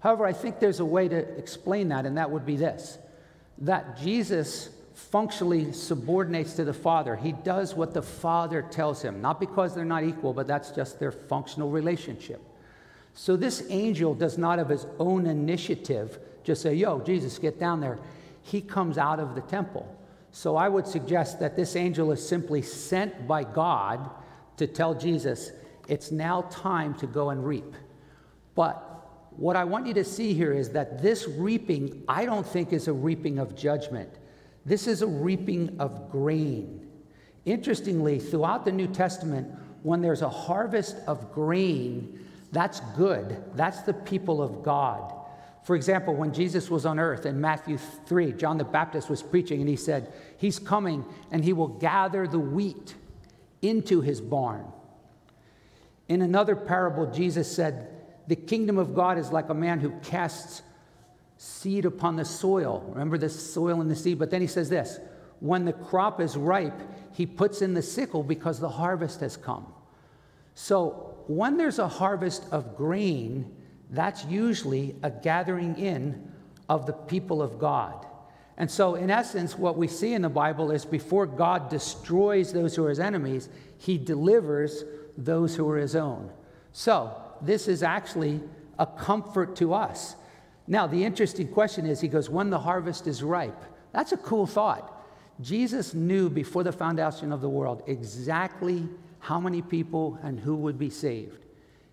However, 0.00 0.26
I 0.26 0.32
think 0.32 0.58
there's 0.58 0.80
a 0.80 0.84
way 0.84 1.08
to 1.08 1.16
explain 1.16 1.88
that, 1.88 2.06
and 2.06 2.18
that 2.18 2.30
would 2.30 2.44
be 2.44 2.56
this 2.56 2.98
that 3.58 3.96
Jesus 3.98 4.70
functionally 4.94 5.72
subordinates 5.72 6.54
to 6.54 6.64
the 6.64 6.72
Father. 6.72 7.14
He 7.14 7.32
does 7.32 7.74
what 7.74 7.94
the 7.94 8.02
Father 8.02 8.62
tells 8.62 9.02
him, 9.02 9.20
not 9.20 9.38
because 9.38 9.74
they're 9.74 9.84
not 9.84 10.04
equal, 10.04 10.32
but 10.32 10.46
that's 10.46 10.70
just 10.70 10.98
their 10.98 11.12
functional 11.12 11.70
relationship. 11.70 12.42
So 13.14 13.36
this 13.36 13.64
angel 13.68 14.14
does 14.14 14.38
not 14.38 14.58
of 14.58 14.68
his 14.68 14.86
own 14.98 15.26
initiative 15.26 16.18
just 16.44 16.62
say, 16.62 16.74
Yo, 16.74 17.00
Jesus, 17.00 17.38
get 17.38 17.60
down 17.60 17.80
there. 17.80 17.98
He 18.42 18.60
comes 18.60 18.98
out 18.98 19.20
of 19.20 19.34
the 19.34 19.42
temple. 19.42 19.86
So 20.32 20.56
I 20.56 20.68
would 20.68 20.86
suggest 20.86 21.38
that 21.40 21.56
this 21.56 21.76
angel 21.76 22.10
is 22.10 22.26
simply 22.26 22.62
sent 22.62 23.28
by 23.28 23.44
God 23.44 24.10
to 24.56 24.66
tell 24.66 24.94
Jesus, 24.94 25.52
it's 25.88 26.10
now 26.10 26.42
time 26.42 26.94
to 26.94 27.06
go 27.06 27.30
and 27.30 27.44
reap. 27.44 27.74
But 28.54 28.88
what 29.30 29.56
I 29.56 29.64
want 29.64 29.86
you 29.86 29.94
to 29.94 30.04
see 30.04 30.34
here 30.34 30.52
is 30.52 30.70
that 30.70 31.02
this 31.02 31.26
reaping, 31.26 32.02
I 32.08 32.24
don't 32.24 32.46
think, 32.46 32.72
is 32.72 32.88
a 32.88 32.92
reaping 32.92 33.38
of 33.38 33.54
judgment. 33.56 34.10
This 34.64 34.86
is 34.86 35.02
a 35.02 35.06
reaping 35.06 35.76
of 35.80 36.10
grain. 36.10 36.86
Interestingly, 37.44 38.18
throughout 38.18 38.64
the 38.64 38.72
New 38.72 38.86
Testament, 38.86 39.52
when 39.82 40.00
there's 40.00 40.22
a 40.22 40.28
harvest 40.28 40.96
of 41.06 41.32
grain, 41.32 42.26
that's 42.52 42.80
good. 42.96 43.42
That's 43.54 43.82
the 43.82 43.94
people 43.94 44.42
of 44.42 44.62
God. 44.62 45.12
For 45.64 45.76
example, 45.76 46.14
when 46.14 46.32
Jesus 46.32 46.70
was 46.70 46.84
on 46.84 46.98
earth 46.98 47.24
in 47.24 47.40
Matthew 47.40 47.78
3, 47.78 48.32
John 48.32 48.58
the 48.58 48.64
Baptist 48.64 49.08
was 49.08 49.22
preaching 49.22 49.60
and 49.60 49.68
he 49.68 49.76
said, 49.76 50.12
He's 50.36 50.58
coming 50.58 51.04
and 51.30 51.44
he 51.44 51.52
will 51.52 51.68
gather 51.68 52.26
the 52.26 52.38
wheat 52.38 52.94
into 53.62 54.00
his 54.00 54.20
barn. 54.20 54.71
In 56.12 56.20
another 56.20 56.54
parable, 56.54 57.06
Jesus 57.06 57.50
said, 57.50 57.88
The 58.26 58.36
kingdom 58.36 58.76
of 58.76 58.94
God 58.94 59.16
is 59.16 59.32
like 59.32 59.48
a 59.48 59.54
man 59.54 59.80
who 59.80 59.92
casts 60.02 60.60
seed 61.38 61.86
upon 61.86 62.16
the 62.16 62.24
soil. 62.26 62.84
Remember 62.90 63.16
the 63.16 63.30
soil 63.30 63.80
and 63.80 63.90
the 63.90 63.96
seed? 63.96 64.18
But 64.18 64.30
then 64.30 64.42
he 64.42 64.46
says 64.46 64.68
this 64.68 65.00
when 65.40 65.64
the 65.64 65.72
crop 65.72 66.20
is 66.20 66.36
ripe, 66.36 66.78
he 67.14 67.24
puts 67.24 67.62
in 67.62 67.72
the 67.72 67.80
sickle 67.80 68.22
because 68.22 68.60
the 68.60 68.68
harvest 68.68 69.20
has 69.20 69.38
come. 69.38 69.72
So 70.54 71.16
when 71.28 71.56
there's 71.56 71.78
a 71.78 71.88
harvest 71.88 72.44
of 72.52 72.76
grain, 72.76 73.50
that's 73.88 74.22
usually 74.26 74.94
a 75.02 75.10
gathering 75.10 75.78
in 75.78 76.30
of 76.68 76.84
the 76.84 76.92
people 76.92 77.40
of 77.40 77.58
God. 77.58 78.04
And 78.58 78.70
so, 78.70 78.96
in 78.96 79.10
essence, 79.10 79.56
what 79.56 79.78
we 79.78 79.88
see 79.88 80.12
in 80.12 80.20
the 80.20 80.28
Bible 80.28 80.72
is 80.72 80.84
before 80.84 81.24
God 81.24 81.70
destroys 81.70 82.52
those 82.52 82.76
who 82.76 82.84
are 82.84 82.90
his 82.90 83.00
enemies, 83.00 83.48
he 83.78 83.96
delivers 83.96 84.84
those 85.16 85.56
who 85.56 85.68
are 85.68 85.78
his 85.78 85.96
own. 85.96 86.30
So, 86.72 87.14
this 87.40 87.68
is 87.68 87.82
actually 87.82 88.40
a 88.78 88.86
comfort 88.86 89.56
to 89.56 89.74
us 89.74 90.16
now, 90.66 90.86
the 90.86 91.04
interesting 91.04 91.48
question 91.48 91.86
is 91.86 92.00
he 92.00 92.08
goes, 92.08 92.30
when 92.30 92.50
the 92.50 92.58
harvest 92.58 93.06
is 93.06 93.22
ripe. 93.22 93.62
That's 93.92 94.12
a 94.12 94.16
cool 94.16 94.46
thought. 94.46 94.90
Jesus 95.40 95.92
knew 95.92 96.30
before 96.30 96.62
the 96.62 96.72
foundation 96.72 97.32
of 97.32 97.40
the 97.40 97.48
world 97.48 97.82
exactly 97.86 98.88
how 99.18 99.40
many 99.40 99.62
people 99.62 100.18
and 100.22 100.38
who 100.38 100.54
would 100.56 100.78
be 100.78 100.90
saved. 100.90 101.44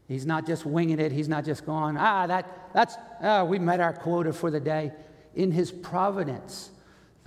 He's 0.07 0.25
not 0.25 0.45
just 0.45 0.65
winging 0.65 0.99
it. 0.99 1.11
He's 1.11 1.27
not 1.27 1.45
just 1.45 1.65
going, 1.65 1.97
ah, 1.97 2.27
that, 2.27 2.69
that's, 2.73 2.95
ah, 3.21 3.43
we 3.43 3.59
met 3.59 3.79
our 3.79 3.93
quota 3.93 4.33
for 4.33 4.49
the 4.49 4.59
day. 4.59 4.91
In 5.35 5.51
his 5.51 5.71
providence, 5.71 6.71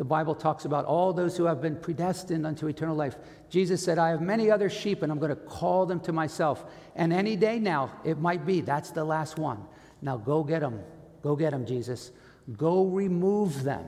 the 0.02 0.06
Bible 0.06 0.35
talks 0.35 0.64
about 0.64 0.85
all 0.85 1.12
those 1.12 1.37
who 1.37 1.44
have 1.44 1.61
been 1.61 1.76
predestined 1.76 2.44
unto 2.44 2.66
eternal 2.66 2.97
life. 2.97 3.14
Jesus 3.49 3.85
said, 3.85 3.99
I 3.99 4.09
have 4.09 4.21
many 4.21 4.50
other 4.50 4.68
sheep, 4.68 5.04
and 5.04 5.12
I'm 5.12 5.21
going 5.21 5.30
to 5.30 5.37
call 5.37 5.87
them 5.87 6.00
to 6.00 6.12
myself. 6.12 6.64
And 6.97 7.12
any 7.12 7.37
day 7.37 7.61
now, 7.61 7.92
it 8.02 8.18
might 8.18 8.44
be 8.44 8.62
that's 8.62 8.90
the 8.90 9.04
last 9.04 9.38
one. 9.38 9.62
Now 10.00 10.16
go 10.16 10.42
get 10.42 10.59
them. 10.59 10.80
Go 11.23 11.37
get 11.37 11.52
them, 11.52 11.64
Jesus. 11.64 12.11
Go 12.56 12.87
remove 12.87 13.62
them. 13.62 13.85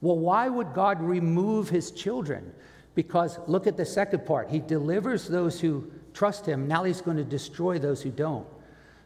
Well, 0.00 0.20
why 0.20 0.48
would 0.48 0.72
God 0.72 1.02
remove 1.02 1.68
his 1.68 1.90
children? 1.90 2.52
Because 2.94 3.40
look 3.48 3.66
at 3.66 3.76
the 3.76 3.84
second 3.84 4.24
part. 4.24 4.48
He 4.48 4.60
delivers 4.60 5.26
those 5.26 5.60
who 5.60 5.90
trust 6.14 6.46
him. 6.46 6.68
Now 6.68 6.84
he's 6.84 7.00
going 7.00 7.16
to 7.16 7.24
destroy 7.24 7.80
those 7.80 8.02
who 8.02 8.10
don't. 8.10 8.46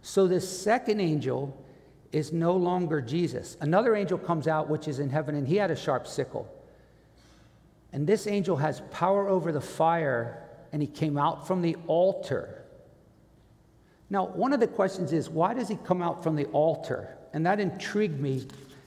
So 0.02 0.26
the 0.26 0.42
second 0.42 1.00
angel 1.00 1.62
is 2.12 2.33
no 2.33 2.54
longer 2.54 3.00
Jesus. 3.00 3.57
Another 3.61 3.97
angel 3.97 4.19
comes 4.19 4.47
out, 4.47 4.69
which 4.69 4.87
is 4.87 4.99
in 4.99 5.11
heaven, 5.11 5.35
and 5.35 5.49
he 5.49 5.57
had 5.57 5.71
a 5.71 5.76
sharp 5.76 6.07
sickle. 6.07 6.47
And 7.92 8.07
this 8.07 8.26
angel 8.26 8.57
has 8.57 8.83
power 8.90 9.28
over 9.28 9.50
the 9.50 9.61
fire, 9.61 10.49
and 10.73 10.81
he 10.81 10.88
came 10.88 11.19
out 11.19 11.47
from 11.47 11.62
the 11.62 11.76
altar. 11.87 12.62
Now, 14.11 14.26
one 14.26 14.52
of 14.52 14.61
the 14.61 14.66
questions 14.66 15.12
is 15.12 15.31
why 15.31 15.54
does 15.54 15.69
he 15.69 15.76
come 15.85 16.02
out 16.02 16.23
from 16.23 16.37
the 16.37 16.45
altar? 16.47 17.16
and 17.33 17.47
that 17.47 17.61
intrigued 17.61 18.21
me. 18.21 18.47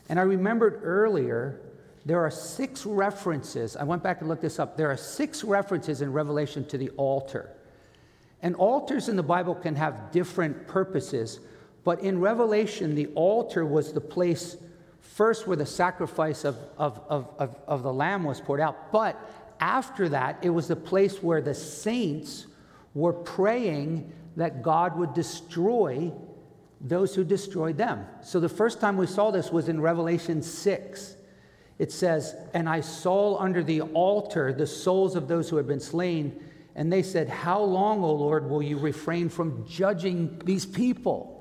And 0.10 0.20
I 0.20 0.24
remembered 0.24 0.82
earlier, 0.84 1.60
there 2.06 2.20
are 2.20 2.32
six 2.32 2.86
references. 2.86 3.76
I 3.76 3.84
went 3.84 4.04
back 4.04 4.20
and 4.20 4.30
looked 4.30 4.44
this 4.44 4.60
up. 4.60 4.78
There 4.78 4.92
are 4.92 4.98
six 4.98 5.44
references 5.44 6.02
in 6.02 6.14
Revelation 6.14 6.66
to 6.68 6.78
the 6.78 6.90
altar. 6.92 7.50
And 8.42 8.56
altars 8.56 9.10
in 9.10 9.16
the 9.16 9.24
Bible 9.24 9.56
can 9.56 9.76
have 9.76 10.12
different 10.12 10.68
purposes, 10.68 11.40
but 11.86 12.02
in 12.02 12.20
Revelation, 12.20 12.96
the 12.96 13.08
altar 13.14 13.64
was 13.64 13.94
the 13.94 14.02
place 14.02 14.58
first 15.00 15.48
where 15.48 15.56
the 15.56 15.68
sacrifice 15.68 16.44
of, 16.44 16.58
of, 16.78 17.00
of, 17.08 17.30
of, 17.38 17.56
of 17.68 17.84
the 17.84 17.94
lamb 17.94 18.24
was 18.24 18.42
poured 18.42 18.60
out. 18.60 18.92
But 18.92 19.18
after 19.60 20.10
that, 20.10 20.40
it 20.42 20.50
was 20.50 20.68
the 20.68 20.76
place 20.76 21.22
where 21.22 21.42
the 21.42 21.54
saints 21.54 22.48
were 22.96 23.14
praying 23.14 24.12
that 24.36 24.64
God 24.64 24.98
would 24.98 25.14
destroy 25.14 26.12
those 26.82 27.14
who 27.14 27.24
destroyed 27.24 27.78
them. 27.78 28.06
So 28.22 28.40
the 28.40 28.50
first 28.50 28.82
time 28.82 28.98
we 28.98 29.08
saw 29.08 29.30
this 29.30 29.52
was 29.52 29.70
in 29.70 29.80
Revelation 29.80 30.42
6. 30.42 31.16
It 31.78 31.92
says, 31.92 32.36
And 32.54 32.68
I 32.68 32.82
saw 32.82 33.38
under 33.38 33.64
the 33.64 33.82
altar 33.82 34.52
the 34.52 34.68
souls 34.68 35.16
of 35.16 35.28
those 35.28 35.50
who 35.50 35.58
had 35.58 35.68
been 35.68 35.80
slain. 35.80 36.44
And 36.76 36.92
they 36.92 37.04
said, 37.04 37.30
How 37.30 37.62
long, 37.62 38.04
O 38.04 38.12
Lord, 38.12 38.50
will 38.50 38.64
you 38.64 38.78
refrain 38.78 39.30
from 39.30 39.68
judging 39.68 40.42
these 40.46 40.66
people? 40.66 41.35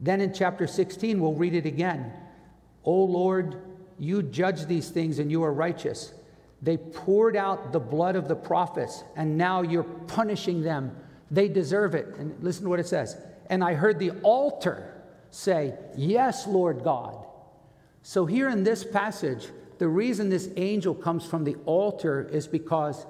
Then 0.00 0.20
in 0.20 0.32
chapter 0.32 0.66
16, 0.66 1.20
we'll 1.20 1.34
read 1.34 1.54
it 1.54 1.66
again. 1.66 2.12
O 2.84 3.04
Lord, 3.04 3.56
you 3.98 4.22
judge 4.22 4.66
these 4.66 4.88
things 4.88 5.18
and 5.18 5.30
you 5.30 5.42
are 5.42 5.52
righteous. 5.52 6.14
They 6.62 6.76
poured 6.76 7.36
out 7.36 7.72
the 7.72 7.80
blood 7.80 8.16
of 8.16 8.28
the 8.28 8.36
prophets, 8.36 9.02
and 9.16 9.38
now 9.38 9.62
you're 9.62 9.82
punishing 9.82 10.62
them. 10.62 10.94
They 11.30 11.48
deserve 11.48 11.94
it. 11.94 12.06
And 12.18 12.42
listen 12.42 12.64
to 12.64 12.68
what 12.68 12.80
it 12.80 12.86
says 12.86 13.16
and 13.50 13.64
I 13.64 13.74
heard 13.74 13.98
the 13.98 14.12
altar 14.22 14.94
say, 15.30 15.74
Yes, 15.96 16.46
Lord 16.46 16.82
God. 16.82 17.26
So, 18.02 18.24
here 18.24 18.48
in 18.48 18.64
this 18.64 18.84
passage, 18.84 19.48
the 19.78 19.88
reason 19.88 20.30
this 20.30 20.48
angel 20.56 20.94
comes 20.94 21.26
from 21.26 21.44
the 21.44 21.56
altar 21.66 22.28
is 22.32 22.46
because 22.46 23.04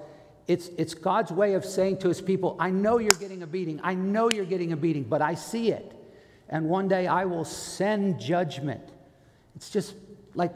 it's, 0.47 0.69
it's 0.77 0.93
God's 0.93 1.31
way 1.31 1.53
of 1.53 1.63
saying 1.63 1.99
to 1.99 2.09
his 2.09 2.19
people, 2.19 2.57
I 2.59 2.71
know 2.71 2.97
you're 2.97 3.13
getting 3.13 3.43
a 3.43 3.47
beating. 3.47 3.79
I 3.83 3.93
know 3.93 4.29
you're 4.31 4.45
getting 4.45 4.73
a 4.73 4.77
beating, 4.77 5.03
but 5.03 5.21
I 5.21 5.35
see 5.35 5.71
it. 5.71 5.93
And 6.51 6.67
one 6.67 6.89
day 6.89 7.07
I 7.07 7.25
will 7.25 7.45
send 7.45 8.19
judgment. 8.19 8.83
It's 9.55 9.69
just 9.69 9.95
like 10.35 10.53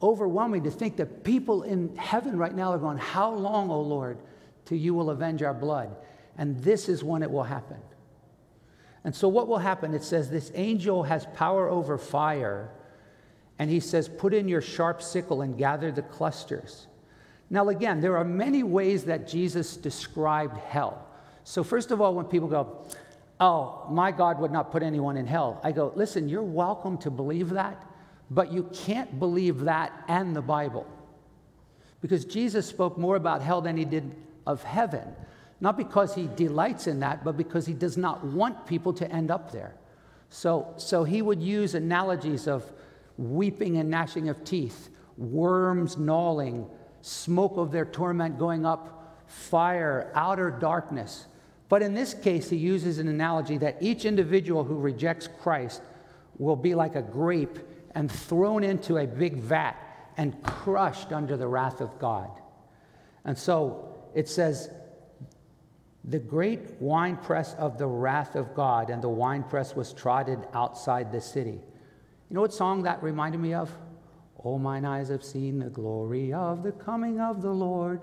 overwhelming 0.00 0.62
to 0.64 0.70
think 0.70 0.96
that 0.96 1.24
people 1.24 1.64
in 1.64 1.94
heaven 1.96 2.36
right 2.36 2.54
now 2.54 2.72
are 2.72 2.78
going, 2.78 2.96
How 2.96 3.34
long, 3.34 3.70
O 3.70 3.80
Lord, 3.80 4.18
till 4.64 4.78
you 4.78 4.94
will 4.94 5.10
avenge 5.10 5.42
our 5.42 5.54
blood? 5.54 5.94
And 6.38 6.62
this 6.62 6.88
is 6.88 7.04
when 7.04 7.22
it 7.22 7.30
will 7.30 7.42
happen. 7.42 7.76
And 9.04 9.14
so, 9.14 9.28
what 9.28 9.48
will 9.48 9.58
happen? 9.58 9.94
It 9.94 10.04
says 10.04 10.30
this 10.30 10.52
angel 10.54 11.02
has 11.02 11.26
power 11.34 11.68
over 11.68 11.98
fire, 11.98 12.70
and 13.58 13.70
he 13.70 13.80
says, 13.80 14.08
Put 14.08 14.32
in 14.32 14.48
your 14.48 14.60
sharp 14.60 15.02
sickle 15.02 15.42
and 15.42 15.58
gather 15.58 15.90
the 15.90 16.02
clusters. 16.02 16.86
Now, 17.48 17.68
again, 17.68 18.00
there 18.00 18.16
are 18.16 18.24
many 18.24 18.62
ways 18.62 19.04
that 19.04 19.26
Jesus 19.26 19.76
described 19.76 20.56
hell. 20.58 21.06
So, 21.44 21.64
first 21.64 21.90
of 21.90 22.00
all, 22.00 22.14
when 22.14 22.26
people 22.26 22.48
go, 22.48 22.86
Oh, 23.40 23.86
my 23.90 24.12
God 24.12 24.38
would 24.38 24.52
not 24.52 24.70
put 24.70 24.82
anyone 24.82 25.16
in 25.16 25.26
hell, 25.26 25.60
I 25.64 25.72
go, 25.72 25.92
Listen, 25.96 26.28
you're 26.28 26.42
welcome 26.42 26.98
to 26.98 27.10
believe 27.10 27.50
that, 27.50 27.82
but 28.30 28.52
you 28.52 28.64
can't 28.74 29.18
believe 29.18 29.60
that 29.60 29.92
and 30.08 30.36
the 30.36 30.42
Bible. 30.42 30.86
Because 32.02 32.24
Jesus 32.24 32.66
spoke 32.66 32.98
more 32.98 33.16
about 33.16 33.42
hell 33.42 33.60
than 33.60 33.76
he 33.76 33.84
did 33.84 34.14
of 34.46 34.62
heaven. 34.62 35.14
Not 35.60 35.76
because 35.76 36.14
he 36.14 36.28
delights 36.36 36.86
in 36.86 37.00
that, 37.00 37.24
but 37.24 37.36
because 37.36 37.66
he 37.66 37.74
does 37.74 37.96
not 37.96 38.24
want 38.24 38.66
people 38.66 38.92
to 38.94 39.10
end 39.10 39.30
up 39.30 39.52
there. 39.52 39.74
So, 40.30 40.72
so 40.76 41.04
he 41.04 41.20
would 41.20 41.42
use 41.42 41.74
analogies 41.74 42.46
of 42.46 42.70
weeping 43.18 43.76
and 43.76 43.90
gnashing 43.90 44.28
of 44.28 44.44
teeth, 44.44 44.88
worms 45.18 45.98
gnawing, 45.98 46.66
smoke 47.02 47.56
of 47.56 47.72
their 47.72 47.84
torment 47.84 48.38
going 48.38 48.64
up 48.64 48.96
fire, 49.26 50.10
outer 50.14 50.50
darkness. 50.50 51.26
But 51.70 51.82
in 51.82 51.94
this 51.94 52.12
case, 52.12 52.50
he 52.50 52.56
uses 52.56 52.98
an 52.98 53.08
analogy 53.08 53.56
that 53.58 53.78
each 53.80 54.04
individual 54.04 54.64
who 54.64 54.74
rejects 54.74 55.28
Christ 55.40 55.80
will 56.36 56.56
be 56.56 56.74
like 56.74 56.96
a 56.96 57.02
grape 57.02 57.58
and 57.94 58.10
thrown 58.10 58.64
into 58.64 58.98
a 58.98 59.06
big 59.06 59.36
vat 59.36 59.76
and 60.16 60.42
crushed 60.42 61.12
under 61.12 61.36
the 61.36 61.46
wrath 61.46 61.80
of 61.80 61.96
God. 61.98 62.28
And 63.24 63.38
so 63.38 63.94
it 64.14 64.28
says, 64.28 64.70
the 66.04 66.18
great 66.18 66.80
winepress 66.80 67.54
of 67.54 67.78
the 67.78 67.86
wrath 67.86 68.34
of 68.34 68.54
God, 68.54 68.90
and 68.90 69.00
the 69.00 69.08
winepress 69.08 69.76
was 69.76 69.92
trodden 69.92 70.44
outside 70.52 71.12
the 71.12 71.20
city. 71.20 71.60
You 72.30 72.34
know 72.34 72.40
what 72.40 72.52
song 72.52 72.82
that 72.82 73.00
reminded 73.02 73.40
me 73.40 73.54
of? 73.54 73.70
Oh, 74.42 74.58
mine 74.58 74.84
eyes 74.84 75.08
have 75.10 75.22
seen 75.22 75.58
the 75.58 75.68
glory 75.68 76.32
of 76.32 76.62
the 76.62 76.72
coming 76.72 77.20
of 77.20 77.42
the 77.42 77.52
Lord. 77.52 78.02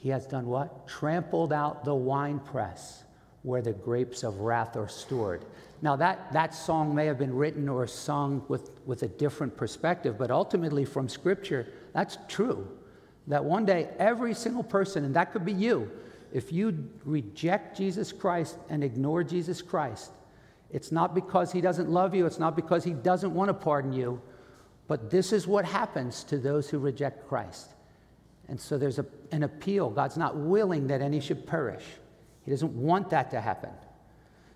He 0.00 0.08
has 0.08 0.26
done 0.26 0.46
what? 0.46 0.88
Trampled 0.88 1.52
out 1.52 1.84
the 1.84 1.94
winepress 1.94 3.04
where 3.42 3.60
the 3.60 3.72
grapes 3.72 4.22
of 4.22 4.40
wrath 4.40 4.76
are 4.76 4.88
stored. 4.88 5.44
Now, 5.82 5.94
that, 5.96 6.32
that 6.32 6.54
song 6.54 6.94
may 6.94 7.04
have 7.04 7.18
been 7.18 7.34
written 7.34 7.68
or 7.68 7.86
sung 7.86 8.42
with, 8.48 8.70
with 8.86 9.02
a 9.02 9.08
different 9.08 9.56
perspective, 9.56 10.16
but 10.18 10.30
ultimately, 10.30 10.86
from 10.86 11.08
Scripture, 11.08 11.66
that's 11.92 12.16
true. 12.28 12.66
That 13.26 13.44
one 13.44 13.66
day, 13.66 13.88
every 13.98 14.34
single 14.34 14.62
person, 14.62 15.04
and 15.04 15.14
that 15.16 15.32
could 15.32 15.44
be 15.44 15.52
you, 15.52 15.90
if 16.32 16.50
you 16.50 16.88
reject 17.04 17.76
Jesus 17.76 18.10
Christ 18.10 18.56
and 18.70 18.82
ignore 18.82 19.22
Jesus 19.22 19.60
Christ, 19.60 20.12
it's 20.70 20.90
not 20.90 21.14
because 21.14 21.52
he 21.52 21.60
doesn't 21.60 21.90
love 21.90 22.14
you, 22.14 22.24
it's 22.24 22.38
not 22.38 22.56
because 22.56 22.84
he 22.84 22.92
doesn't 22.92 23.34
want 23.34 23.48
to 23.48 23.54
pardon 23.54 23.92
you, 23.92 24.20
but 24.88 25.10
this 25.10 25.32
is 25.32 25.46
what 25.46 25.66
happens 25.66 26.24
to 26.24 26.38
those 26.38 26.70
who 26.70 26.78
reject 26.78 27.28
Christ. 27.28 27.74
And 28.50 28.60
so 28.60 28.76
there's 28.76 28.98
a, 28.98 29.06
an 29.30 29.44
appeal. 29.44 29.88
God's 29.88 30.16
not 30.16 30.36
willing 30.36 30.88
that 30.88 31.00
any 31.00 31.20
should 31.20 31.46
perish, 31.46 31.84
He 32.44 32.50
doesn't 32.50 32.72
want 32.72 33.08
that 33.10 33.30
to 33.30 33.40
happen. 33.40 33.70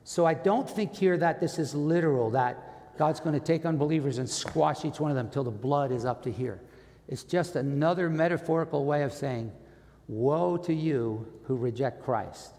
So 0.02 0.26
I 0.26 0.34
don't 0.34 0.68
think 0.68 0.94
here 0.94 1.16
that 1.16 1.40
this 1.40 1.58
is 1.58 1.74
literal, 1.74 2.30
that 2.32 2.98
God's 2.98 3.20
going 3.20 3.32
to 3.38 3.44
take 3.44 3.64
unbelievers 3.64 4.18
and 4.18 4.28
squash 4.28 4.84
each 4.84 5.00
one 5.00 5.10
of 5.10 5.16
them 5.16 5.30
till 5.30 5.44
the 5.44 5.50
blood 5.50 5.92
is 5.92 6.04
up 6.04 6.22
to 6.24 6.32
here. 6.32 6.60
It's 7.08 7.24
just 7.24 7.56
another 7.56 8.10
metaphorical 8.10 8.84
way 8.84 9.02
of 9.02 9.12
saying, 9.12 9.50
Woe 10.08 10.58
to 10.58 10.74
you 10.74 11.26
who 11.44 11.56
reject 11.56 12.04
Christ. 12.04 12.52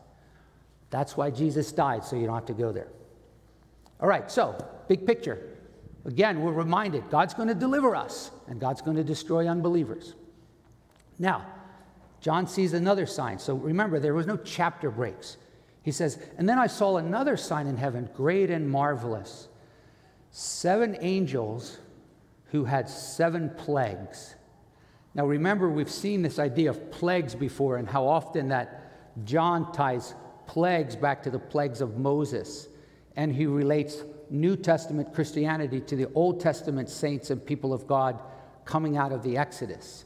That's 0.90 1.16
why 1.16 1.30
Jesus 1.30 1.72
died, 1.72 2.04
so 2.04 2.16
you 2.16 2.26
don't 2.26 2.36
have 2.36 2.46
to 2.48 2.54
go 2.54 2.72
there. 2.72 2.88
All 4.00 4.08
right, 4.08 4.32
so 4.32 4.58
big 4.88 5.06
picture. 5.06 5.50
Again, 6.06 6.42
we're 6.42 6.52
reminded 6.54 7.10
God's 7.10 7.34
going 7.34 7.50
to 7.50 7.56
deliver 7.56 7.96
us 7.96 8.32
and 8.48 8.60
God's 8.60 8.82
going 8.82 8.98
to 8.98 9.04
destroy 9.04 9.48
unbelievers. 9.48 10.16
Now, 11.18 11.46
John 12.22 12.48
sees 12.48 12.74
another 12.74 13.06
sign. 13.06 13.40
So 13.40 13.56
remember, 13.56 14.00
there 14.00 14.14
was 14.14 14.26
no 14.26 14.38
chapter 14.38 14.90
breaks. 14.90 15.38
He 15.84 15.92
says, 15.92 16.18
And 16.38 16.50
then 16.50 16.58
I 16.58 16.68
saw 16.68 16.98
another 16.98 17.38
sign 17.38 17.68
in 17.68 17.78
heaven, 17.78 18.10
great 18.16 18.50
and 18.50 18.70
marvelous. 18.70 19.48
Seven 20.32 20.98
angels 21.02 21.78
who 22.46 22.66
had 22.66 22.90
seven 22.90 23.52
plagues. 23.58 24.36
Now, 25.14 25.26
remember, 25.26 25.70
we've 25.70 25.90
seen 25.90 26.22
this 26.22 26.40
idea 26.40 26.70
of 26.70 26.92
plagues 26.92 27.36
before 27.36 27.78
and 27.78 27.88
how 27.88 28.08
often 28.08 28.50
that 28.50 28.92
John 29.24 29.72
ties 29.72 30.14
plagues 30.48 30.96
back 30.96 31.24
to 31.24 31.30
the 31.30 31.40
plagues 31.40 31.80
of 31.80 31.98
Moses. 31.98 32.68
And 33.16 33.34
he 33.34 33.46
relates 33.46 34.04
New 34.30 34.56
Testament 34.58 35.14
Christianity 35.14 35.80
to 35.82 35.96
the 35.96 36.12
Old 36.14 36.40
Testament 36.40 36.90
saints 36.90 37.30
and 37.30 37.46
people 37.46 37.74
of 37.74 37.88
God 37.88 38.20
coming 38.66 38.98
out 38.98 39.12
of 39.12 39.24
the 39.24 39.38
Exodus. 39.38 40.06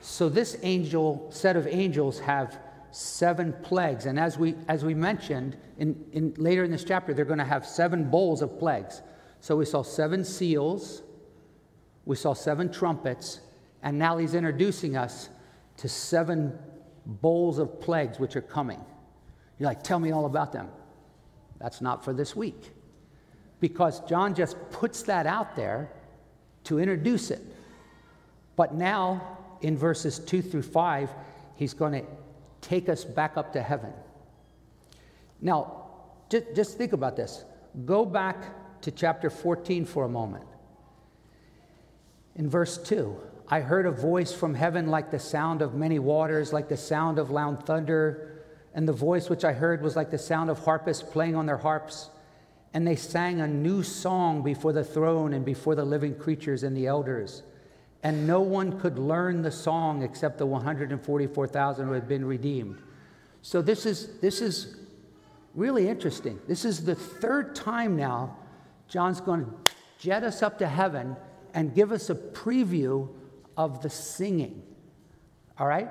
So, 0.00 0.28
this 0.28 0.56
angel, 0.62 1.28
set 1.30 1.56
of 1.56 1.66
angels 1.66 2.18
have 2.20 2.58
seven 2.90 3.52
plagues. 3.62 4.06
And 4.06 4.18
as 4.18 4.38
we, 4.38 4.54
as 4.66 4.84
we 4.84 4.94
mentioned 4.94 5.56
in, 5.78 6.04
in, 6.12 6.34
later 6.36 6.64
in 6.64 6.70
this 6.70 6.84
chapter, 6.84 7.12
they're 7.12 7.24
going 7.24 7.38
to 7.38 7.44
have 7.44 7.66
seven 7.66 8.10
bowls 8.10 8.42
of 8.42 8.58
plagues. 8.58 9.02
So, 9.40 9.56
we 9.56 9.66
saw 9.66 9.82
seven 9.82 10.24
seals, 10.24 11.02
we 12.06 12.16
saw 12.16 12.32
seven 12.32 12.72
trumpets, 12.72 13.40
and 13.82 13.98
now 13.98 14.16
he's 14.16 14.34
introducing 14.34 14.96
us 14.96 15.28
to 15.78 15.88
seven 15.88 16.58
bowls 17.06 17.58
of 17.58 17.80
plagues 17.80 18.18
which 18.18 18.36
are 18.36 18.42
coming. 18.42 18.80
You're 19.58 19.68
like, 19.68 19.82
tell 19.82 19.98
me 19.98 20.12
all 20.12 20.24
about 20.24 20.52
them. 20.52 20.68
That's 21.58 21.80
not 21.80 22.04
for 22.04 22.12
this 22.12 22.34
week. 22.34 22.70
Because 23.60 24.00
John 24.00 24.34
just 24.34 24.56
puts 24.70 25.02
that 25.02 25.26
out 25.26 25.56
there 25.56 25.90
to 26.64 26.78
introduce 26.78 27.30
it. 27.30 27.42
But 28.56 28.74
now, 28.74 29.38
in 29.62 29.76
verses 29.76 30.18
2 30.18 30.42
through 30.42 30.62
5, 30.62 31.10
he's 31.56 31.74
going 31.74 31.92
to 31.92 32.04
take 32.60 32.88
us 32.88 33.04
back 33.04 33.36
up 33.36 33.52
to 33.52 33.62
heaven. 33.62 33.92
Now, 35.40 35.86
just, 36.28 36.46
just 36.54 36.78
think 36.78 36.92
about 36.92 37.16
this. 37.16 37.44
Go 37.84 38.04
back 38.04 38.80
to 38.82 38.90
chapter 38.90 39.30
14 39.30 39.84
for 39.84 40.04
a 40.04 40.08
moment. 40.08 40.44
In 42.36 42.48
verse 42.48 42.78
2, 42.78 43.16
I 43.48 43.60
heard 43.60 43.86
a 43.86 43.90
voice 43.90 44.32
from 44.32 44.54
heaven 44.54 44.86
like 44.86 45.10
the 45.10 45.18
sound 45.18 45.60
of 45.60 45.74
many 45.74 45.98
waters, 45.98 46.52
like 46.52 46.68
the 46.68 46.76
sound 46.76 47.18
of 47.18 47.30
loud 47.30 47.66
thunder. 47.66 48.44
And 48.74 48.86
the 48.86 48.92
voice 48.92 49.28
which 49.28 49.44
I 49.44 49.52
heard 49.52 49.82
was 49.82 49.96
like 49.96 50.10
the 50.10 50.18
sound 50.18 50.48
of 50.48 50.60
harpists 50.60 51.02
playing 51.02 51.34
on 51.34 51.46
their 51.46 51.58
harps. 51.58 52.10
And 52.72 52.86
they 52.86 52.94
sang 52.94 53.40
a 53.40 53.48
new 53.48 53.82
song 53.82 54.42
before 54.42 54.72
the 54.72 54.84
throne 54.84 55.32
and 55.32 55.44
before 55.44 55.74
the 55.74 55.84
living 55.84 56.14
creatures 56.14 56.62
and 56.62 56.76
the 56.76 56.86
elders. 56.86 57.42
And 58.02 58.26
no 58.26 58.40
one 58.40 58.80
could 58.80 58.98
learn 58.98 59.42
the 59.42 59.50
song 59.50 60.02
except 60.02 60.38
the 60.38 60.46
144,000 60.46 61.86
who 61.86 61.92
had 61.92 62.08
been 62.08 62.24
redeemed. 62.24 62.80
So 63.42 63.60
this 63.60 63.84
is, 63.84 64.18
this 64.20 64.40
is 64.40 64.76
really 65.54 65.88
interesting. 65.88 66.38
This 66.48 66.64
is 66.64 66.84
the 66.84 66.94
third 66.94 67.54
time 67.54 67.96
now 67.96 68.36
John's 68.88 69.20
going 69.20 69.44
to 69.44 69.52
jet 69.98 70.24
us 70.24 70.42
up 70.42 70.58
to 70.58 70.66
heaven 70.66 71.16
and 71.54 71.74
give 71.74 71.92
us 71.92 72.10
a 72.10 72.14
preview 72.14 73.08
of 73.56 73.82
the 73.82 73.90
singing. 73.90 74.62
All 75.58 75.66
right? 75.66 75.88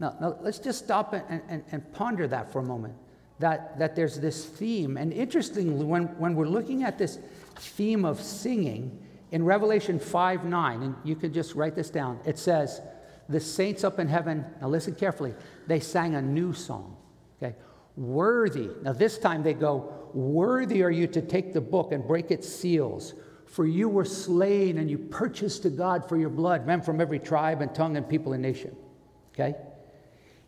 Now, 0.00 0.16
now 0.20 0.36
let's 0.40 0.58
just 0.58 0.84
stop 0.84 1.12
and, 1.12 1.42
and, 1.48 1.64
and 1.70 1.92
ponder 1.92 2.26
that 2.28 2.52
for 2.52 2.60
a 2.60 2.64
moment. 2.64 2.94
That, 3.38 3.78
that 3.78 3.96
there's 3.96 4.18
this 4.18 4.44
theme. 4.44 4.96
And 4.96 5.12
interestingly, 5.12 5.84
when, 5.84 6.04
when 6.18 6.34
we're 6.34 6.46
looking 6.46 6.84
at 6.84 6.98
this 6.98 7.18
theme 7.56 8.04
of 8.04 8.20
singing, 8.20 9.03
in 9.34 9.44
Revelation 9.44 9.98
5 9.98 10.44
9, 10.44 10.82
and 10.82 10.94
you 11.02 11.16
can 11.16 11.32
just 11.32 11.54
write 11.54 11.74
this 11.74 11.90
down, 11.90 12.20
it 12.24 12.38
says, 12.38 12.80
The 13.28 13.40
saints 13.40 13.82
up 13.82 13.98
in 13.98 14.08
heaven, 14.08 14.44
now 14.60 14.68
listen 14.68 14.94
carefully, 14.94 15.34
they 15.66 15.80
sang 15.80 16.14
a 16.14 16.22
new 16.22 16.52
song. 16.52 16.96
Okay? 17.36 17.56
Worthy. 17.96 18.70
Now, 18.82 18.92
this 18.92 19.18
time 19.18 19.42
they 19.42 19.54
go, 19.54 19.92
Worthy 20.14 20.84
are 20.84 20.90
you 20.90 21.08
to 21.08 21.20
take 21.20 21.52
the 21.52 21.60
book 21.60 21.90
and 21.90 22.06
break 22.06 22.30
its 22.30 22.48
seals 22.48 23.14
for 23.54 23.66
you 23.66 23.88
were 23.88 24.04
slain 24.04 24.78
and 24.78 24.90
you 24.90 24.98
purchased 24.98 25.62
to 25.62 25.70
God 25.70 26.08
for 26.08 26.16
your 26.16 26.28
blood 26.28 26.66
men 26.66 26.82
from 26.82 27.00
every 27.00 27.20
tribe 27.20 27.60
and 27.60 27.72
tongue 27.72 27.96
and 27.96 28.08
people 28.08 28.32
and 28.32 28.42
nation. 28.42 28.74
Okay? 29.32 29.54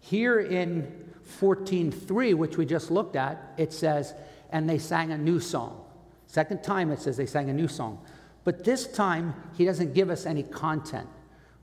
Here 0.00 0.40
in 0.40 1.12
14:3, 1.40 2.34
which 2.34 2.56
we 2.56 2.66
just 2.66 2.90
looked 2.90 3.14
at, 3.14 3.54
it 3.56 3.72
says, 3.72 4.14
and 4.50 4.68
they 4.68 4.78
sang 4.78 5.12
a 5.12 5.18
new 5.18 5.38
song. 5.38 5.84
Second 6.26 6.64
time 6.64 6.90
it 6.90 7.00
says 7.00 7.16
they 7.16 7.26
sang 7.26 7.48
a 7.48 7.52
new 7.52 7.68
song. 7.68 8.00
But 8.46 8.62
this 8.62 8.86
time 8.86 9.34
he 9.58 9.64
doesn't 9.64 9.92
give 9.92 10.08
us 10.08 10.24
any 10.24 10.44
content. 10.44 11.08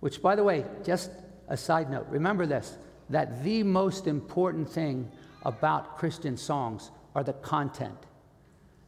Which, 0.01 0.21
by 0.21 0.35
the 0.35 0.43
way, 0.43 0.65
just 0.83 1.11
a 1.47 1.55
side 1.55 1.89
note, 1.89 2.07
remember 2.09 2.45
this 2.45 2.77
that 3.09 3.41
the 3.41 3.63
most 3.63 4.05
important 4.05 4.69
thing 4.69 5.09
about 5.43 5.97
Christian 5.97 6.35
songs 6.35 6.91
are 7.15 7.23
the 7.23 7.33
content, 7.33 7.97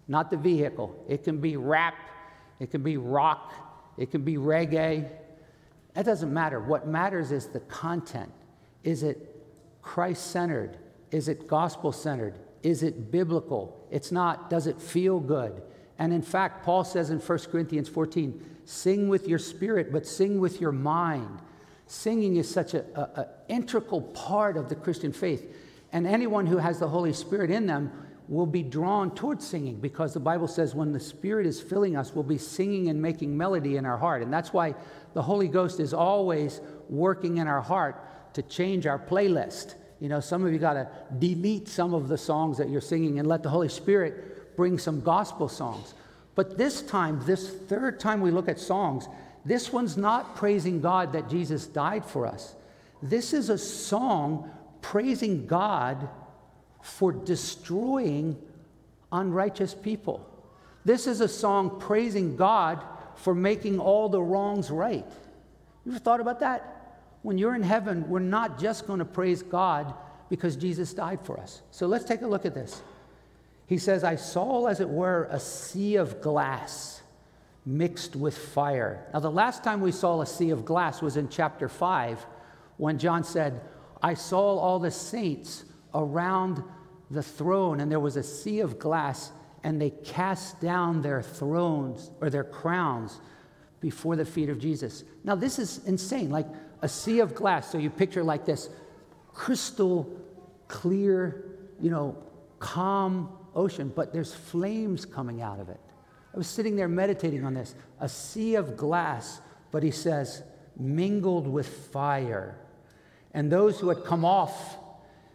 not 0.10 0.30
the 0.30 0.36
vehicle. 0.36 0.94
It 1.08 1.24
can 1.24 1.40
be 1.40 1.56
rap, 1.56 1.96
it 2.60 2.70
can 2.70 2.84
be 2.84 2.98
rock, 2.98 3.54
it 3.98 4.12
can 4.12 4.24
be 4.24 4.36
reggae. 4.36 5.10
That 5.94 6.06
doesn't 6.06 6.34
matter. 6.34 6.60
What 6.60 6.88
matters 6.88 7.32
is 7.32 7.48
the 7.48 7.62
content. 7.62 8.32
Is 8.84 9.04
it 9.04 9.42
Christ 9.82 10.32
centered? 10.32 10.78
Is 11.12 11.30
it 11.30 11.48
gospel 11.48 11.94
centered? 11.94 12.40
Is 12.62 12.84
it 12.84 13.10
biblical? 13.10 13.88
It's 13.90 14.12
not, 14.12 14.50
does 14.50 14.68
it 14.68 14.82
feel 14.82 15.22
good? 15.22 15.62
And 15.98 16.14
in 16.14 16.22
fact, 16.22 16.64
Paul 16.64 16.84
says 16.84 17.10
in 17.10 17.20
1 17.20 17.40
Corinthians 17.52 17.88
14, 17.88 18.58
sing 18.66 19.08
with 19.08 19.28
your 19.28 19.40
spirit, 19.40 19.92
but 19.92 20.06
sing 20.06 20.40
with 20.40 20.60
your 20.60 20.72
mind. 20.72 21.40
Singing 21.88 22.36
is 22.38 22.50
such 22.50 22.74
an 22.74 22.86
integral 23.48 24.02
part 24.02 24.58
of 24.58 24.70
the 24.70 24.76
Christian 24.76 25.14
faith. 25.14 25.56
And 25.92 26.06
anyone 26.08 26.46
who 26.46 26.58
has 26.58 26.80
the 26.80 26.88
Holy 26.88 27.14
Spirit 27.14 27.52
in 27.52 27.68
them 27.68 27.92
will 28.28 28.48
be 28.48 28.64
drawn 28.64 29.14
towards 29.14 29.46
singing 29.46 29.76
because 29.76 30.14
the 30.14 30.20
Bible 30.20 30.48
says 30.48 30.74
when 30.74 30.92
the 30.92 31.00
Spirit 31.00 31.46
is 31.46 31.62
filling 31.62 31.96
us, 31.96 32.14
we'll 32.14 32.24
be 32.24 32.40
singing 32.40 32.90
and 32.90 33.00
making 33.00 33.38
melody 33.38 33.78
in 33.78 33.86
our 33.86 33.98
heart. 33.98 34.24
And 34.24 34.34
that's 34.34 34.52
why 34.52 34.74
the 35.14 35.22
Holy 35.22 35.48
Ghost 35.48 35.80
is 35.80 35.94
always 35.94 36.60
working 36.90 37.38
in 37.38 37.48
our 37.48 37.62
heart 37.62 38.34
to 38.34 38.42
change 38.42 38.88
our 38.88 39.00
playlist. 39.00 39.76
You 40.00 40.10
know, 40.10 40.20
some 40.20 40.44
of 40.44 40.52
you 40.52 40.60
got 40.60 40.74
to 40.74 40.90
delete 41.20 41.68
some 41.68 41.94
of 41.94 42.08
the 42.08 42.18
songs 42.18 42.58
that 42.58 42.70
you're 42.70 42.82
singing 42.82 43.20
and 43.20 43.28
let 43.28 43.44
the 43.44 43.50
Holy 43.50 43.70
Spirit 43.70 44.35
bring 44.56 44.78
some 44.78 45.02
gospel 45.02 45.48
songs. 45.50 45.94
But 46.36 46.58
this 46.58 46.82
time, 46.82 47.22
this 47.26 47.50
third 47.50 48.00
time 48.00 48.22
we 48.22 48.32
look 48.32 48.50
at 48.50 48.60
songs, 48.60 49.08
this 49.46 49.72
one's 49.72 49.96
not 49.96 50.36
praising 50.36 50.82
God 50.82 51.14
that 51.14 51.30
Jesus 51.30 51.68
died 51.68 52.06
for 52.06 52.26
us. 52.26 52.56
this 53.02 53.34
is 53.34 53.50
a 53.50 53.58
song 53.58 54.50
praising 54.82 55.46
God 55.46 56.10
for 56.82 57.12
destroying 57.12 58.38
unrighteous 59.12 59.74
people. 59.74 60.28
This 60.86 61.08
is 61.08 61.22
a 61.22 61.28
song 61.28 61.80
praising 61.80 62.36
God 62.36 62.84
for 63.16 63.34
making 63.34 63.80
all 63.80 64.10
the 64.10 64.22
wrongs 64.22 64.70
right. 64.70 65.06
You 65.86 65.92
ever 65.92 66.00
thought 66.00 66.20
about 66.20 66.40
that? 66.42 67.02
When 67.22 67.38
you're 67.38 67.56
in 67.56 67.64
heaven, 67.64 68.08
we're 68.08 68.20
not 68.20 68.60
just 68.60 68.86
going 68.86 69.00
to 69.00 69.06
praise 69.06 69.42
God 69.42 69.94
because 70.30 70.56
Jesus 70.56 70.94
died 70.94 71.20
for 71.24 71.40
us. 71.40 71.62
So 71.72 71.88
let's 71.88 72.06
take 72.06 72.22
a 72.22 72.28
look 72.28 72.46
at 72.46 72.54
this. 72.54 72.82
He 73.68 73.78
says, 73.78 74.04
I 74.04 74.16
saw, 74.16 74.68
as 74.68 74.80
it 74.80 74.90
were, 74.90 75.28
a 75.32 75.40
sea 75.40 75.96
of 75.96 76.22
glass 76.22 77.02
mixed 77.66 78.16
with 78.16 78.38
fire. 78.38 79.08
Now, 79.14 79.20
the 79.20 79.32
last 79.32 79.64
time 79.64 79.82
we 79.82 79.92
saw 79.92 80.22
a 80.22 80.26
sea 80.26 80.52
of 80.52 80.66
glass 80.66 81.02
was 81.02 81.18
in 81.18 81.30
chapter 81.30 81.68
5 81.68 82.26
when 82.78 83.00
John 83.00 83.24
said, 83.24 83.62
I 84.02 84.14
saw 84.14 84.58
all 84.58 84.78
the 84.78 84.92
saints 84.92 85.66
around 85.94 86.64
the 87.10 87.24
throne, 87.24 87.80
and 87.80 87.92
there 87.92 88.00
was 88.00 88.18
a 88.18 88.24
sea 88.24 88.60
of 88.60 88.78
glass, 88.78 89.32
and 89.64 89.82
they 89.82 89.90
cast 89.90 90.62
down 90.62 91.02
their 91.02 91.22
thrones 91.22 92.12
or 92.22 92.30
their 92.30 92.44
crowns 92.44 93.20
before 93.80 94.16
the 94.16 94.26
feet 94.26 94.50
of 94.50 94.60
Jesus. 94.60 95.04
Now, 95.24 95.36
this 95.36 95.58
is 95.58 95.84
insane 95.86 96.30
like 96.30 96.48
a 96.82 96.90
sea 96.90 97.20
of 97.20 97.34
glass. 97.34 97.72
So 97.72 97.78
you 97.78 97.90
picture 97.90 98.24
like 98.24 98.46
this 98.46 98.70
crystal 99.34 100.20
clear, 100.68 101.46
you 101.80 101.90
know, 101.90 102.18
calm 102.60 103.30
ocean, 103.56 103.92
but 103.96 104.14
there's 104.14 104.34
flames 104.34 105.06
coming 105.06 105.42
out 105.42 105.60
of 105.60 105.70
it. 105.70 105.80
I 106.34 106.38
was 106.38 106.48
sitting 106.48 106.76
there 106.76 106.88
meditating 106.88 107.46
on 107.46 107.54
this 107.54 107.76
a 108.00 108.10
sea 108.10 108.56
of 108.56 108.76
glass, 108.76 109.40
but 109.72 109.84
he 109.84 109.92
says, 109.92 110.44
mingled 110.78 111.48
with 111.48 111.68
fire. 111.68 112.58
And 113.34 113.52
those 113.52 113.80
who 113.80 113.90
had 113.90 114.04
come 114.04 114.26
off 114.26 114.78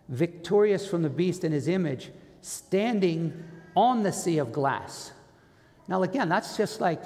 victorious 0.08 0.86
from 0.86 1.02
the 1.02 1.08
beast 1.08 1.44
in 1.44 1.52
his 1.52 1.68
image, 1.68 2.10
standing 2.42 3.44
on 3.76 4.02
the 4.02 4.12
sea 4.12 4.38
of 4.38 4.52
glass. 4.52 5.12
Now, 5.88 6.02
again, 6.02 6.28
that's 6.28 6.56
just 6.56 6.80
like, 6.80 7.02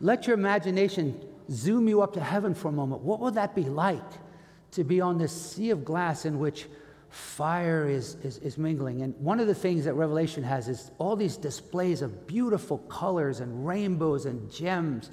let 0.00 0.26
your 0.26 0.34
imagination 0.34 1.20
zoom 1.50 1.88
you 1.88 2.02
up 2.02 2.14
to 2.14 2.20
heaven 2.20 2.54
for 2.54 2.68
a 2.68 2.72
moment. 2.72 3.02
What 3.02 3.20
would 3.20 3.34
that 3.34 3.54
be 3.54 3.64
like 3.64 4.02
to 4.72 4.84
be 4.84 5.00
on 5.00 5.18
this 5.18 5.32
sea 5.32 5.70
of 5.70 5.84
glass 5.84 6.24
in 6.24 6.38
which 6.38 6.66
fire 7.10 7.88
is, 7.88 8.16
is, 8.22 8.38
is, 8.38 8.58
mingling. 8.58 9.02
And 9.02 9.14
one 9.18 9.40
of 9.40 9.46
the 9.46 9.54
things 9.54 9.84
that 9.84 9.94
Revelation 9.94 10.42
has 10.42 10.68
is 10.68 10.90
all 10.98 11.16
these 11.16 11.36
displays 11.36 12.02
of 12.02 12.26
beautiful 12.26 12.78
colors 12.78 13.40
and 13.40 13.66
rainbows 13.66 14.26
and 14.26 14.50
gems. 14.52 15.10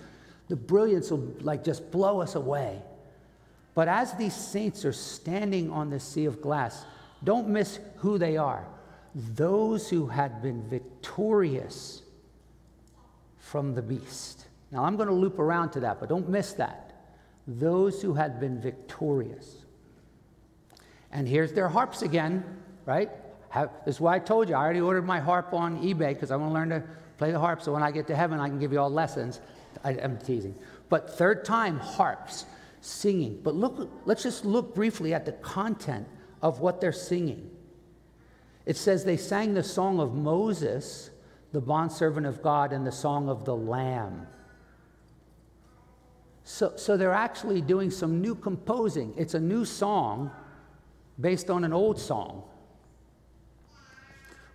The 0.50 0.56
brilliance 0.56 1.10
will 1.10 1.34
like 1.42 1.64
just 1.64 1.92
blow 1.92 2.22
us 2.22 2.36
away. 2.36 2.82
But 3.74 3.88
as 3.88 4.14
these 4.14 4.36
saints 4.36 4.86
are 4.86 4.94
standing 4.94 5.72
on 5.72 5.90
the 5.90 6.00
sea 6.00 6.26
of 6.26 6.42
glass, 6.42 6.86
don't 7.24 7.48
miss 7.48 7.80
who 7.98 8.18
they 8.18 8.38
are. 8.38 8.66
Those 9.14 9.90
who 9.90 10.08
had 10.08 10.42
been 10.42 10.68
victorious 10.70 12.02
from 13.40 13.74
the 13.74 13.82
beast. 13.82 14.48
Now 14.72 14.84
I'm 14.84 14.98
going 14.98 15.08
to 15.08 15.16
loop 15.16 15.40
around 15.40 15.72
to 15.72 15.80
that, 15.82 16.00
but 16.00 16.10
don't 16.10 16.28
miss 16.28 16.54
that. 16.54 16.94
Those 17.48 18.02
who 18.02 18.14
had 18.14 18.40
been 18.40 18.60
victorious. 18.60 19.65
And 21.16 21.26
here's 21.26 21.54
their 21.54 21.70
harps 21.70 22.02
again, 22.02 22.44
right? 22.86 23.10
Have, 23.48 23.72
this 23.86 23.96
is 23.96 24.02
why 24.02 24.16
I 24.16 24.20
told 24.20 24.50
you. 24.50 24.56
I 24.56 24.60
already 24.60 24.82
ordered 24.82 25.06
my 25.06 25.22
harp 25.22 25.54
on 25.54 25.82
eBay 25.82 26.10
because 26.10 26.30
I 26.30 26.36
want 26.36 26.50
to 26.50 26.54
learn 26.54 26.70
to 26.72 26.84
play 27.18 27.32
the 27.32 27.40
harp 27.40 27.62
so 27.62 27.72
when 27.72 27.82
I 27.82 27.90
get 27.90 28.06
to 28.08 28.16
heaven, 28.18 28.38
I 28.38 28.50
can 28.50 28.60
give 28.60 28.74
you 28.74 28.82
all 28.82 28.90
lessons. 28.90 29.40
I, 29.82 29.94
am 29.94 30.18
teasing. 30.18 30.56
But 30.90 31.10
third 31.10 31.46
time, 31.46 31.80
harps, 31.80 32.46
singing. 32.82 33.40
But 33.42 33.56
look, 33.56 33.90
let's 34.04 34.24
just 34.24 34.44
look 34.44 34.76
briefly 34.76 35.14
at 35.14 35.26
the 35.26 35.32
content 35.32 36.06
of 36.42 36.60
what 36.60 36.82
they're 36.82 36.92
singing. 36.92 37.50
It 38.66 38.76
says 38.76 39.06
they 39.06 39.16
sang 39.16 39.54
the 39.54 39.64
song 39.64 40.02
of 40.02 40.14
Moses, 40.16 41.12
the 41.54 41.62
bondservant 41.62 42.26
of 42.26 42.42
God, 42.42 42.74
and 42.74 42.86
the 42.86 42.92
song 42.92 43.30
of 43.30 43.46
the 43.46 43.56
Lamb. 43.56 44.28
So, 46.44 46.74
so 46.76 46.98
they're 46.98 47.14
actually 47.14 47.62
doing 47.62 47.90
some 47.90 48.20
new 48.20 48.36
composing. 48.36 49.14
It's 49.16 49.34
a 49.34 49.40
new 49.40 49.64
song 49.64 50.30
based 51.20 51.50
on 51.50 51.64
an 51.64 51.74
old 51.74 52.00
song. 52.00 52.44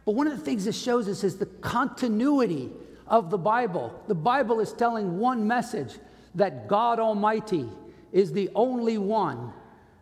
But 0.05 0.12
one 0.12 0.27
of 0.27 0.37
the 0.37 0.44
things 0.44 0.64
this 0.64 0.81
shows 0.81 1.09
us 1.09 1.25
is 1.25 1.37
the 1.37 1.46
continuity 1.46 2.70
of 3.07 3.31
the 3.31 3.38
Bible. 3.38 4.03
The 4.09 4.14
Bible 4.14 4.61
is 4.61 4.73
telling 4.73 5.18
one 5.18 5.46
message 5.46 5.99
that 6.35 6.68
God 6.68 6.99
Almighty 6.99 7.68
is 8.12 8.33
the 8.33 8.51
only 8.55 8.99
one 8.99 9.53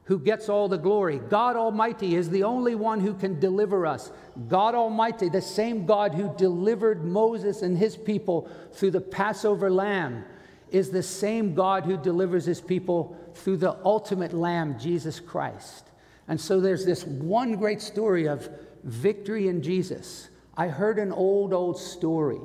who 0.05 0.19
gets 0.19 0.49
all 0.49 0.69
the 0.69 0.79
glory. 0.79 1.19
God 1.19 1.57
Almighty 1.57 2.15
is 2.15 2.31
the 2.31 2.45
only 2.45 2.75
one 2.75 3.01
who 3.01 3.13
can 3.13 3.39
deliver 3.39 3.87
us. 3.87 4.11
God 4.49 4.75
Almighty, 4.75 5.29
the 5.29 5.43
same 5.43 5.85
God 5.85 6.15
who 6.15 6.35
delivered 6.39 7.05
Moses 7.05 7.61
and 7.61 7.77
his 7.77 7.95
people 7.97 8.49
through 8.73 8.93
the 8.93 9.03
Passover 9.03 9.71
lamb, 9.71 10.25
is 10.71 10.91
the 10.91 11.03
same 11.03 11.55
God 11.55 11.85
who 11.85 11.99
delivers 11.99 12.47
his 12.47 12.61
people 12.61 13.19
through 13.35 13.59
the 13.59 13.77
ultimate 13.85 14.33
lamb, 14.33 14.79
Jesus 14.79 15.21
Christ. 15.21 15.88
And 16.29 16.41
so 16.41 16.61
there's 16.61 16.85
this 16.85 17.05
one 17.05 17.57
great 17.57 17.81
story 17.81 18.29
of 18.29 18.49
victory 18.85 19.49
in 19.49 19.63
Jesus. 19.63 20.29
I 20.57 20.69
heard 20.69 20.99
an 20.99 21.11
old, 21.11 21.55
old 21.55 21.81
story, 21.81 22.41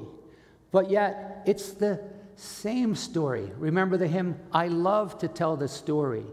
but 0.72 0.89
yet 0.89 1.43
it's 1.46 1.72
the 1.72 2.00
same 2.36 2.96
story. 2.96 3.52
Remember 3.58 3.98
the 3.98 4.08
hymn, 4.08 4.39
I 4.52 4.67
love 4.67 5.19
to 5.19 5.28
tell 5.28 5.58
the 5.58 5.67
story. 5.67 6.26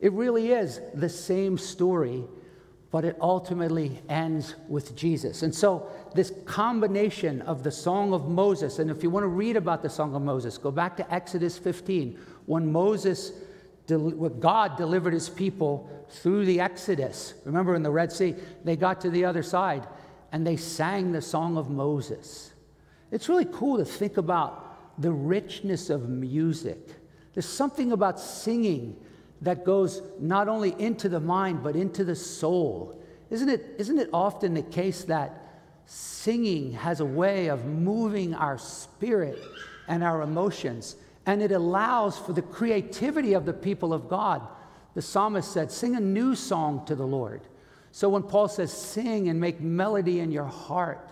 It 0.00 0.12
really 0.12 0.52
is 0.52 0.80
the 0.94 1.08
same 1.08 1.58
story, 1.58 2.24
but 2.90 3.04
it 3.04 3.16
ultimately 3.20 4.00
ends 4.08 4.54
with 4.68 4.96
Jesus. 4.96 5.42
And 5.42 5.54
so, 5.54 5.88
this 6.14 6.32
combination 6.46 7.42
of 7.42 7.62
the 7.62 7.70
Song 7.70 8.14
of 8.14 8.28
Moses, 8.28 8.78
and 8.78 8.90
if 8.90 9.02
you 9.02 9.10
want 9.10 9.24
to 9.24 9.28
read 9.28 9.56
about 9.56 9.82
the 9.82 9.90
Song 9.90 10.14
of 10.14 10.22
Moses, 10.22 10.56
go 10.56 10.70
back 10.70 10.96
to 10.96 11.14
Exodus 11.14 11.58
15, 11.58 12.18
when 12.46 12.70
Moses 12.70 13.32
God 13.88 14.76
delivered 14.76 15.14
his 15.14 15.28
people 15.28 15.90
through 16.10 16.44
the 16.44 16.60
Exodus. 16.60 17.34
Remember 17.44 17.74
in 17.74 17.82
the 17.82 17.90
Red 17.90 18.12
Sea, 18.12 18.34
they 18.64 18.76
got 18.76 19.00
to 19.02 19.10
the 19.10 19.24
other 19.24 19.42
side 19.42 19.86
and 20.32 20.46
they 20.46 20.56
sang 20.56 21.12
the 21.12 21.22
song 21.22 21.56
of 21.56 21.70
Moses. 21.70 22.52
It's 23.10 23.28
really 23.28 23.46
cool 23.46 23.78
to 23.78 23.84
think 23.84 24.16
about 24.16 25.00
the 25.00 25.12
richness 25.12 25.90
of 25.90 26.08
music. 26.08 26.78
There's 27.32 27.48
something 27.48 27.92
about 27.92 28.20
singing 28.20 28.96
that 29.40 29.64
goes 29.64 30.02
not 30.18 30.48
only 30.48 30.74
into 30.78 31.08
the 31.08 31.20
mind 31.20 31.62
but 31.62 31.76
into 31.76 32.04
the 32.04 32.16
soul. 32.16 33.02
Isn't 33.30 33.48
it, 33.48 33.74
isn't 33.78 33.98
it 33.98 34.10
often 34.12 34.54
the 34.54 34.62
case 34.62 35.04
that 35.04 35.44
singing 35.86 36.72
has 36.72 37.00
a 37.00 37.04
way 37.04 37.48
of 37.48 37.64
moving 37.64 38.34
our 38.34 38.58
spirit 38.58 39.38
and 39.86 40.02
our 40.02 40.22
emotions? 40.22 40.96
And 41.28 41.42
it 41.42 41.52
allows 41.52 42.18
for 42.18 42.32
the 42.32 42.40
creativity 42.40 43.34
of 43.34 43.44
the 43.44 43.52
people 43.52 43.92
of 43.92 44.08
God. 44.08 44.40
The 44.94 45.02
psalmist 45.02 45.52
said, 45.52 45.70
Sing 45.70 45.94
a 45.94 46.00
new 46.00 46.34
song 46.34 46.86
to 46.86 46.94
the 46.94 47.06
Lord. 47.06 47.42
So 47.92 48.08
when 48.08 48.22
Paul 48.22 48.48
says, 48.48 48.72
Sing 48.72 49.28
and 49.28 49.38
make 49.38 49.60
melody 49.60 50.20
in 50.20 50.32
your 50.32 50.46
heart 50.46 51.10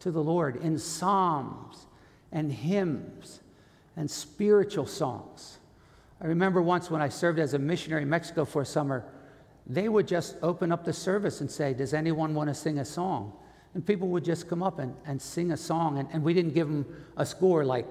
to 0.00 0.10
the 0.10 0.22
Lord 0.22 0.56
in 0.56 0.78
psalms 0.78 1.86
and 2.30 2.52
hymns 2.52 3.40
and 3.96 4.10
spiritual 4.10 4.84
songs. 4.84 5.60
I 6.20 6.26
remember 6.26 6.60
once 6.60 6.90
when 6.90 7.00
I 7.00 7.08
served 7.08 7.38
as 7.38 7.54
a 7.54 7.58
missionary 7.58 8.02
in 8.02 8.10
Mexico 8.10 8.44
for 8.44 8.60
a 8.60 8.66
summer, 8.66 9.02
they 9.66 9.88
would 9.88 10.06
just 10.06 10.36
open 10.42 10.70
up 10.70 10.84
the 10.84 10.92
service 10.92 11.40
and 11.40 11.50
say, 11.50 11.72
Does 11.72 11.94
anyone 11.94 12.34
want 12.34 12.48
to 12.50 12.54
sing 12.54 12.80
a 12.80 12.84
song? 12.84 13.32
And 13.72 13.86
people 13.86 14.08
would 14.08 14.26
just 14.26 14.46
come 14.46 14.62
up 14.62 14.78
and, 14.78 14.94
and 15.06 15.22
sing 15.22 15.52
a 15.52 15.56
song. 15.56 15.96
And, 15.96 16.08
and 16.12 16.22
we 16.22 16.34
didn't 16.34 16.52
give 16.52 16.68
them 16.68 16.84
a 17.16 17.24
score 17.24 17.64
like 17.64 17.86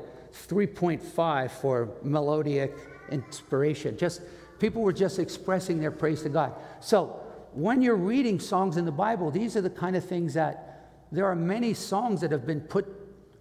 3.5 0.48 1.52
for 1.52 1.90
melodic 2.04 2.76
inspiration. 3.12 3.98
Just 3.98 4.22
people 4.60 4.82
were 4.82 4.94
just 4.94 5.20
expressing 5.20 5.80
their 5.80 5.92
praise 5.92 6.22
to 6.24 6.30
God. 6.30 6.54
So 6.80 7.20
when 7.54 7.82
you're 7.82 7.96
reading 7.96 8.40
songs 8.40 8.78
in 8.78 8.86
the 8.86 8.92
Bible, 8.92 9.32
these 9.32 9.56
are 9.56 9.62
the 9.62 9.70
kind 9.70 9.96
of 9.96 10.06
things 10.06 10.34
that 10.36 10.68
there 11.12 11.26
are 11.26 11.36
many 11.36 11.74
songs 11.74 12.22
that 12.22 12.32
have 12.32 12.46
been 12.46 12.62
put, 12.62 12.86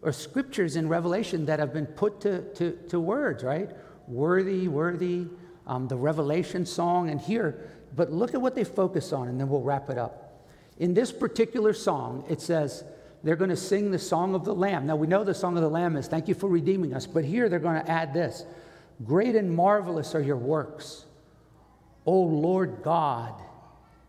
or 0.02 0.12
scriptures 0.12 0.76
in 0.76 0.88
Revelation 0.88 1.46
that 1.46 1.58
have 1.58 1.72
been 1.72 1.86
put 1.86 2.20
to, 2.20 2.42
to, 2.54 2.72
to 2.88 3.00
words, 3.00 3.42
right? 3.42 3.70
Worthy, 4.06 4.68
worthy, 4.68 5.26
um, 5.66 5.88
the 5.88 5.96
Revelation 5.96 6.64
song, 6.64 7.10
and 7.10 7.20
here, 7.20 7.68
but 7.94 8.12
look 8.12 8.34
at 8.34 8.40
what 8.40 8.54
they 8.54 8.64
focus 8.64 9.12
on, 9.12 9.28
and 9.28 9.40
then 9.40 9.48
we'll 9.48 9.62
wrap 9.62 9.90
it 9.90 9.98
up. 9.98 10.44
In 10.78 10.94
this 10.94 11.10
particular 11.10 11.72
song, 11.72 12.24
it 12.28 12.40
says, 12.40 12.84
they're 13.26 13.34
going 13.34 13.50
to 13.50 13.56
sing 13.56 13.90
the 13.90 13.98
song 13.98 14.36
of 14.36 14.44
the 14.44 14.54
Lamb. 14.54 14.86
Now, 14.86 14.94
we 14.94 15.08
know 15.08 15.24
the 15.24 15.34
song 15.34 15.56
of 15.56 15.62
the 15.64 15.68
Lamb 15.68 15.96
is 15.96 16.06
thank 16.06 16.28
you 16.28 16.34
for 16.34 16.48
redeeming 16.48 16.94
us, 16.94 17.08
but 17.08 17.24
here 17.24 17.48
they're 17.48 17.58
going 17.58 17.82
to 17.82 17.90
add 17.90 18.14
this 18.14 18.44
Great 19.04 19.34
and 19.34 19.52
marvelous 19.52 20.14
are 20.14 20.20
your 20.20 20.36
works, 20.36 21.06
O 22.06 22.20
Lord 22.20 22.84
God, 22.84 23.34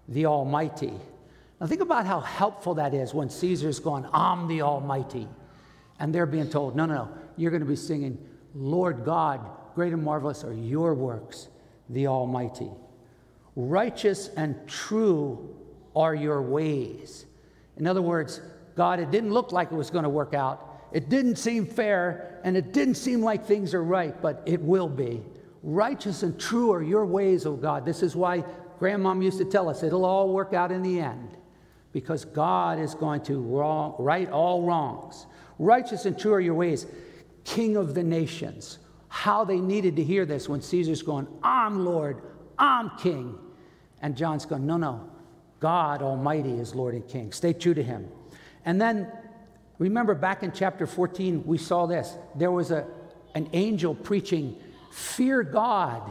the 0.08 0.27
Almighty. 0.27 0.93
Now, 1.60 1.65
think 1.65 1.82
about 1.82 2.06
how 2.06 2.19
helpful 2.19 2.75
that 2.75 2.93
is 2.93 3.12
when 3.12 3.32
Caesar's 3.32 3.80
going, 3.80 4.08
I'm 4.13 4.47
the 4.47 4.62
Almighty. 4.62 5.27
And 5.99 6.13
they're 6.13 6.27
being 6.27 6.47
told, 6.47 6.75
no, 6.75 6.86
no, 6.86 6.93
no, 6.93 7.10
you're 7.38 7.49
going 7.49 7.63
to 7.63 7.67
be 7.67 7.75
singing, 7.75 8.19
Lord 8.53 9.03
God, 9.03 9.41
great 9.73 9.93
and 9.93 10.03
marvelous 10.03 10.43
are 10.43 10.53
your 10.53 10.93
works, 10.93 11.47
the 11.89 12.06
Almighty. 12.06 12.69
Righteous 13.56 14.30
and 14.38 14.56
true 14.67 15.56
are 15.95 16.13
your 16.13 16.43
ways. 16.43 17.25
In 17.77 17.88
other 17.88 18.03
words, 18.03 18.41
God, 18.77 18.99
it 18.99 19.09
didn't 19.09 19.33
look 19.33 19.51
like 19.51 19.71
it 19.71 19.75
was 19.75 19.89
going 19.89 20.03
to 20.03 20.09
work 20.09 20.35
out. 20.35 20.87
It 20.91 21.09
didn't 21.09 21.37
seem 21.37 21.65
fair, 21.65 22.39
and 22.43 22.55
it 22.55 22.71
didn't 22.71 22.95
seem 22.95 23.21
like 23.21 23.45
things 23.45 23.73
are 23.73 23.83
right, 23.83 24.19
but 24.21 24.43
it 24.45 24.61
will 24.61 24.87
be. 24.87 25.23
Righteous 25.63 26.21
and 26.21 26.39
true 26.39 26.71
are 26.71 26.83
your 26.83 27.05
ways, 27.05 27.45
O 27.47 27.55
God. 27.55 27.85
This 27.85 28.03
is 28.03 28.15
why 28.15 28.43
grandmom 28.79 29.23
used 29.23 29.39
to 29.39 29.45
tell 29.45 29.67
us 29.67 29.81
it'll 29.81 30.05
all 30.05 30.29
work 30.29 30.53
out 30.53 30.71
in 30.71 30.83
the 30.83 30.99
end, 30.99 31.35
because 31.91 32.23
God 32.23 32.79
is 32.79 32.93
going 32.93 33.21
to 33.23 33.41
wrong, 33.41 33.95
right 33.97 34.29
all 34.29 34.61
wrongs. 34.61 35.25
Righteous 35.57 36.05
and 36.05 36.17
true 36.17 36.33
are 36.33 36.39
your 36.39 36.53
ways. 36.53 36.85
King 37.43 37.77
of 37.77 37.95
the 37.95 38.03
nations. 38.03 38.77
How 39.07 39.43
they 39.43 39.59
needed 39.59 39.95
to 39.95 40.03
hear 40.03 40.25
this 40.25 40.47
when 40.47 40.61
Caesar's 40.61 41.01
going, 41.01 41.27
I'm 41.41 41.83
Lord, 41.83 42.21
I'm 42.59 42.91
King. 42.99 43.39
And 44.03 44.15
John's 44.15 44.45
going, 44.45 44.67
No, 44.67 44.77
no, 44.77 45.09
God 45.59 46.03
Almighty 46.03 46.59
is 46.59 46.75
Lord 46.75 46.93
and 46.93 47.07
King. 47.07 47.31
Stay 47.31 47.53
true 47.53 47.73
to 47.73 47.81
Him. 47.81 48.07
And 48.67 48.82
then 48.82 49.08
remember 49.80 50.13
back 50.13 50.43
in 50.43 50.51
chapter 50.51 50.86
14, 50.86 51.45
we 51.45 51.58
saw 51.58 51.86
this. 51.86 52.13
There 52.36 52.51
was 52.51 52.69
a, 52.69 52.86
an 53.34 53.49
angel 53.53 53.95
preaching, 53.95 54.58
Fear 54.91 55.43
God 55.43 56.01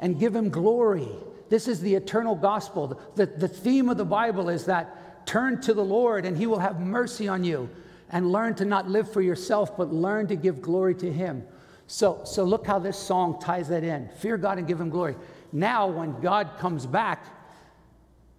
and 0.00 0.18
give 0.18 0.34
Him 0.34 0.48
glory. 0.48 1.08
This 1.50 1.68
is 1.68 1.82
the 1.82 1.94
eternal 1.94 2.34
gospel. 2.34 2.98
The, 3.14 3.26
the 3.26 3.46
theme 3.46 3.90
of 3.90 3.98
the 3.98 4.06
Bible 4.06 4.48
is 4.48 4.64
that 4.64 5.26
turn 5.26 5.60
to 5.62 5.74
the 5.74 5.84
Lord 5.84 6.24
and 6.24 6.34
He 6.34 6.46
will 6.46 6.60
have 6.60 6.80
mercy 6.80 7.28
on 7.28 7.44
you 7.44 7.68
and 8.08 8.32
learn 8.32 8.54
to 8.54 8.64
not 8.64 8.88
live 8.88 9.12
for 9.12 9.20
yourself, 9.20 9.76
but 9.76 9.92
learn 9.92 10.28
to 10.28 10.36
give 10.36 10.62
glory 10.62 10.94
to 10.94 11.12
Him. 11.12 11.42
So, 11.88 12.22
so 12.24 12.42
look 12.42 12.66
how 12.66 12.78
this 12.78 12.96
song 12.96 13.38
ties 13.38 13.68
that 13.68 13.84
in. 13.84 14.08
Fear 14.20 14.38
God 14.38 14.56
and 14.56 14.66
give 14.66 14.80
Him 14.80 14.88
glory. 14.88 15.14
Now, 15.52 15.86
when 15.88 16.18
God 16.22 16.52
comes 16.58 16.86
back, 16.86 17.26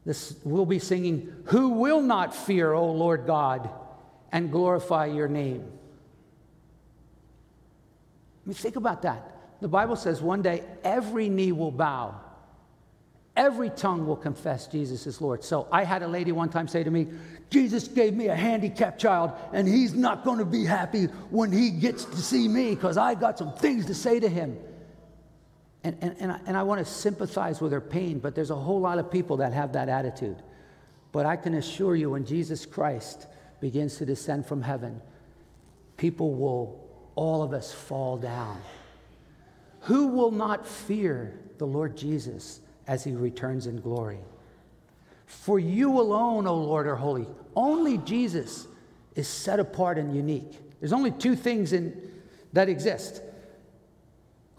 this, 0.05 0.35
we'll 0.43 0.65
be 0.65 0.79
singing, 0.79 1.33
Who 1.45 1.69
will 1.69 2.01
not 2.01 2.35
fear, 2.35 2.71
O 2.73 2.91
Lord 2.91 3.25
God, 3.27 3.69
and 4.31 4.51
glorify 4.51 5.07
your 5.07 5.27
name? 5.27 5.63
I 8.45 8.49
mean, 8.49 8.55
think 8.55 8.75
about 8.75 9.01
that. 9.03 9.35
The 9.61 9.67
Bible 9.67 9.95
says 9.95 10.21
one 10.21 10.41
day 10.41 10.63
every 10.83 11.27
knee 11.29 11.51
will 11.51 11.71
bow, 11.71 12.15
every 13.35 13.69
tongue 13.69 14.07
will 14.07 14.15
confess 14.15 14.67
Jesus 14.67 15.05
is 15.05 15.21
Lord. 15.21 15.43
So 15.43 15.67
I 15.71 15.83
had 15.83 16.01
a 16.01 16.07
lady 16.07 16.31
one 16.31 16.49
time 16.49 16.67
say 16.67 16.83
to 16.83 16.91
me, 16.91 17.07
Jesus 17.49 17.87
gave 17.87 18.13
me 18.13 18.27
a 18.27 18.35
handicapped 18.35 19.01
child, 19.01 19.31
and 19.53 19.67
he's 19.67 19.93
not 19.93 20.23
going 20.23 20.39
to 20.39 20.45
be 20.45 20.63
happy 20.63 21.05
when 21.29 21.51
he 21.51 21.71
gets 21.71 22.05
to 22.05 22.17
see 22.17 22.47
me 22.47 22.75
because 22.75 22.97
I 22.97 23.15
got 23.15 23.37
some 23.37 23.53
things 23.53 23.87
to 23.87 23.95
say 23.95 24.19
to 24.19 24.29
him. 24.29 24.57
And, 25.83 25.97
and, 26.01 26.15
and, 26.19 26.31
I, 26.31 26.39
and 26.45 26.57
I 26.57 26.63
want 26.63 26.85
to 26.85 26.91
sympathize 26.91 27.61
with 27.61 27.71
her 27.71 27.81
pain, 27.81 28.19
but 28.19 28.35
there's 28.35 28.49
a 28.49 28.55
whole 28.55 28.81
lot 28.81 28.99
of 28.99 29.09
people 29.09 29.37
that 29.37 29.53
have 29.53 29.73
that 29.73 29.87
attitude. 29.87 30.41
But 31.11 31.25
I 31.25 31.35
can 31.35 31.53
assure 31.53 31.95
you, 31.95 32.09
when 32.09 32.25
Jesus 32.25 32.65
Christ 32.65 33.27
begins 33.61 33.97
to 33.97 34.05
descend 34.05 34.45
from 34.45 34.61
heaven, 34.61 35.01
people 35.97 36.33
will, 36.33 36.85
all 37.15 37.41
of 37.43 37.53
us, 37.53 37.73
fall 37.73 38.17
down. 38.17 38.61
Who 39.81 40.07
will 40.07 40.31
not 40.31 40.67
fear 40.67 41.39
the 41.57 41.65
Lord 41.65 41.95
Jesus 41.95 42.59
as 42.87 43.03
he 43.03 43.13
returns 43.13 43.65
in 43.65 43.79
glory? 43.79 44.19
For 45.25 45.59
you 45.59 45.99
alone, 45.99 46.47
O 46.47 46.55
Lord, 46.55 46.87
are 46.87 46.95
holy. 46.95 47.27
Only 47.55 47.97
Jesus 47.99 48.67
is 49.15 49.27
set 49.27 49.59
apart 49.59 49.97
and 49.97 50.15
unique. 50.15 50.59
There's 50.79 50.93
only 50.93 51.11
two 51.11 51.35
things 51.35 51.71
in, 51.71 52.11
that 52.53 52.67
exist 52.67 53.21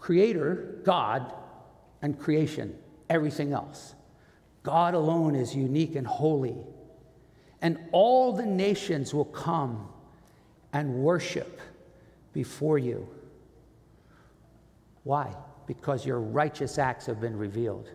Creator, 0.01 0.81
God, 0.83 1.31
and 2.01 2.19
creation, 2.19 2.75
everything 3.09 3.53
else. 3.53 3.93
God 4.63 4.95
alone 4.95 5.35
is 5.35 5.55
unique 5.55 5.95
and 5.95 6.05
holy. 6.05 6.57
And 7.61 7.77
all 7.91 8.33
the 8.33 8.45
nations 8.45 9.13
will 9.13 9.25
come 9.25 9.87
and 10.73 10.95
worship 10.95 11.61
before 12.33 12.79
you. 12.79 13.07
Why? 15.03 15.33
Because 15.67 16.05
your 16.05 16.19
righteous 16.19 16.79
acts 16.79 17.05
have 17.05 17.21
been 17.21 17.37
revealed. 17.37 17.89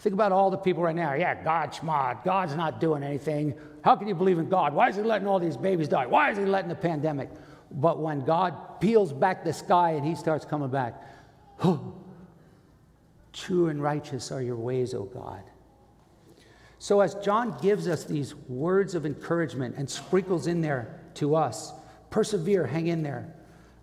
Think 0.00 0.12
about 0.12 0.32
all 0.32 0.50
the 0.50 0.58
people 0.58 0.82
right 0.82 0.94
now. 0.94 1.14
Yeah, 1.14 1.42
God's 1.42 1.78
smart. 1.78 2.24
God's 2.24 2.54
not 2.54 2.78
doing 2.78 3.02
anything. 3.02 3.54
How 3.82 3.96
can 3.96 4.06
you 4.06 4.14
believe 4.14 4.38
in 4.38 4.50
God? 4.50 4.74
Why 4.74 4.90
is 4.90 4.96
He 4.96 5.02
letting 5.02 5.26
all 5.26 5.40
these 5.40 5.56
babies 5.56 5.88
die? 5.88 6.06
Why 6.06 6.30
is 6.30 6.38
He 6.38 6.44
letting 6.44 6.68
the 6.68 6.74
pandemic? 6.74 7.30
But 7.70 7.98
when 7.98 8.20
God 8.20 8.80
peels 8.80 9.12
back 9.12 9.44
the 9.44 9.52
sky 9.52 9.92
and 9.92 10.06
He 10.06 10.14
starts 10.14 10.44
coming 10.44 10.70
back, 10.70 10.94
True 13.32 13.68
and 13.68 13.82
righteous 13.82 14.32
are 14.32 14.42
your 14.42 14.56
ways, 14.56 14.94
O 14.94 15.04
God. 15.04 15.42
So, 16.80 17.00
as 17.00 17.14
John 17.16 17.56
gives 17.60 17.88
us 17.88 18.04
these 18.04 18.34
words 18.48 18.94
of 18.94 19.04
encouragement 19.04 19.74
and 19.76 19.90
sprinkles 19.90 20.46
in 20.46 20.60
there 20.60 21.00
to 21.14 21.34
us, 21.34 21.72
persevere, 22.10 22.66
hang 22.66 22.86
in 22.86 23.02
there. 23.02 23.34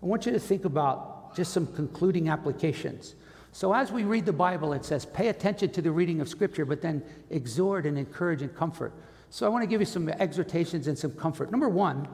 I 0.02 0.06
want 0.06 0.24
you 0.24 0.32
to 0.32 0.40
think 0.40 0.64
about 0.64 1.36
just 1.36 1.52
some 1.52 1.66
concluding 1.74 2.28
applications. 2.28 3.14
So, 3.52 3.74
as 3.74 3.92
we 3.92 4.04
read 4.04 4.24
the 4.24 4.32
Bible, 4.32 4.72
it 4.72 4.84
says, 4.84 5.04
pay 5.04 5.28
attention 5.28 5.70
to 5.72 5.82
the 5.82 5.90
reading 5.90 6.20
of 6.20 6.28
Scripture, 6.28 6.64
but 6.64 6.80
then 6.80 7.02
exhort 7.30 7.84
and 7.84 7.98
encourage 7.98 8.40
and 8.40 8.54
comfort. 8.54 8.94
So, 9.28 9.44
I 9.44 9.48
want 9.50 9.62
to 9.62 9.66
give 9.66 9.80
you 9.80 9.86
some 9.86 10.08
exhortations 10.08 10.86
and 10.86 10.98
some 10.98 11.12
comfort. 11.12 11.50
Number 11.50 11.68
one, 11.68 12.08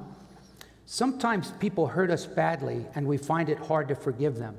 sometimes 0.86 1.52
people 1.60 1.86
hurt 1.86 2.10
us 2.10 2.26
badly 2.26 2.86
and 2.96 3.06
we 3.06 3.18
find 3.18 3.48
it 3.48 3.58
hard 3.58 3.86
to 3.88 3.94
forgive 3.94 4.36
them. 4.36 4.56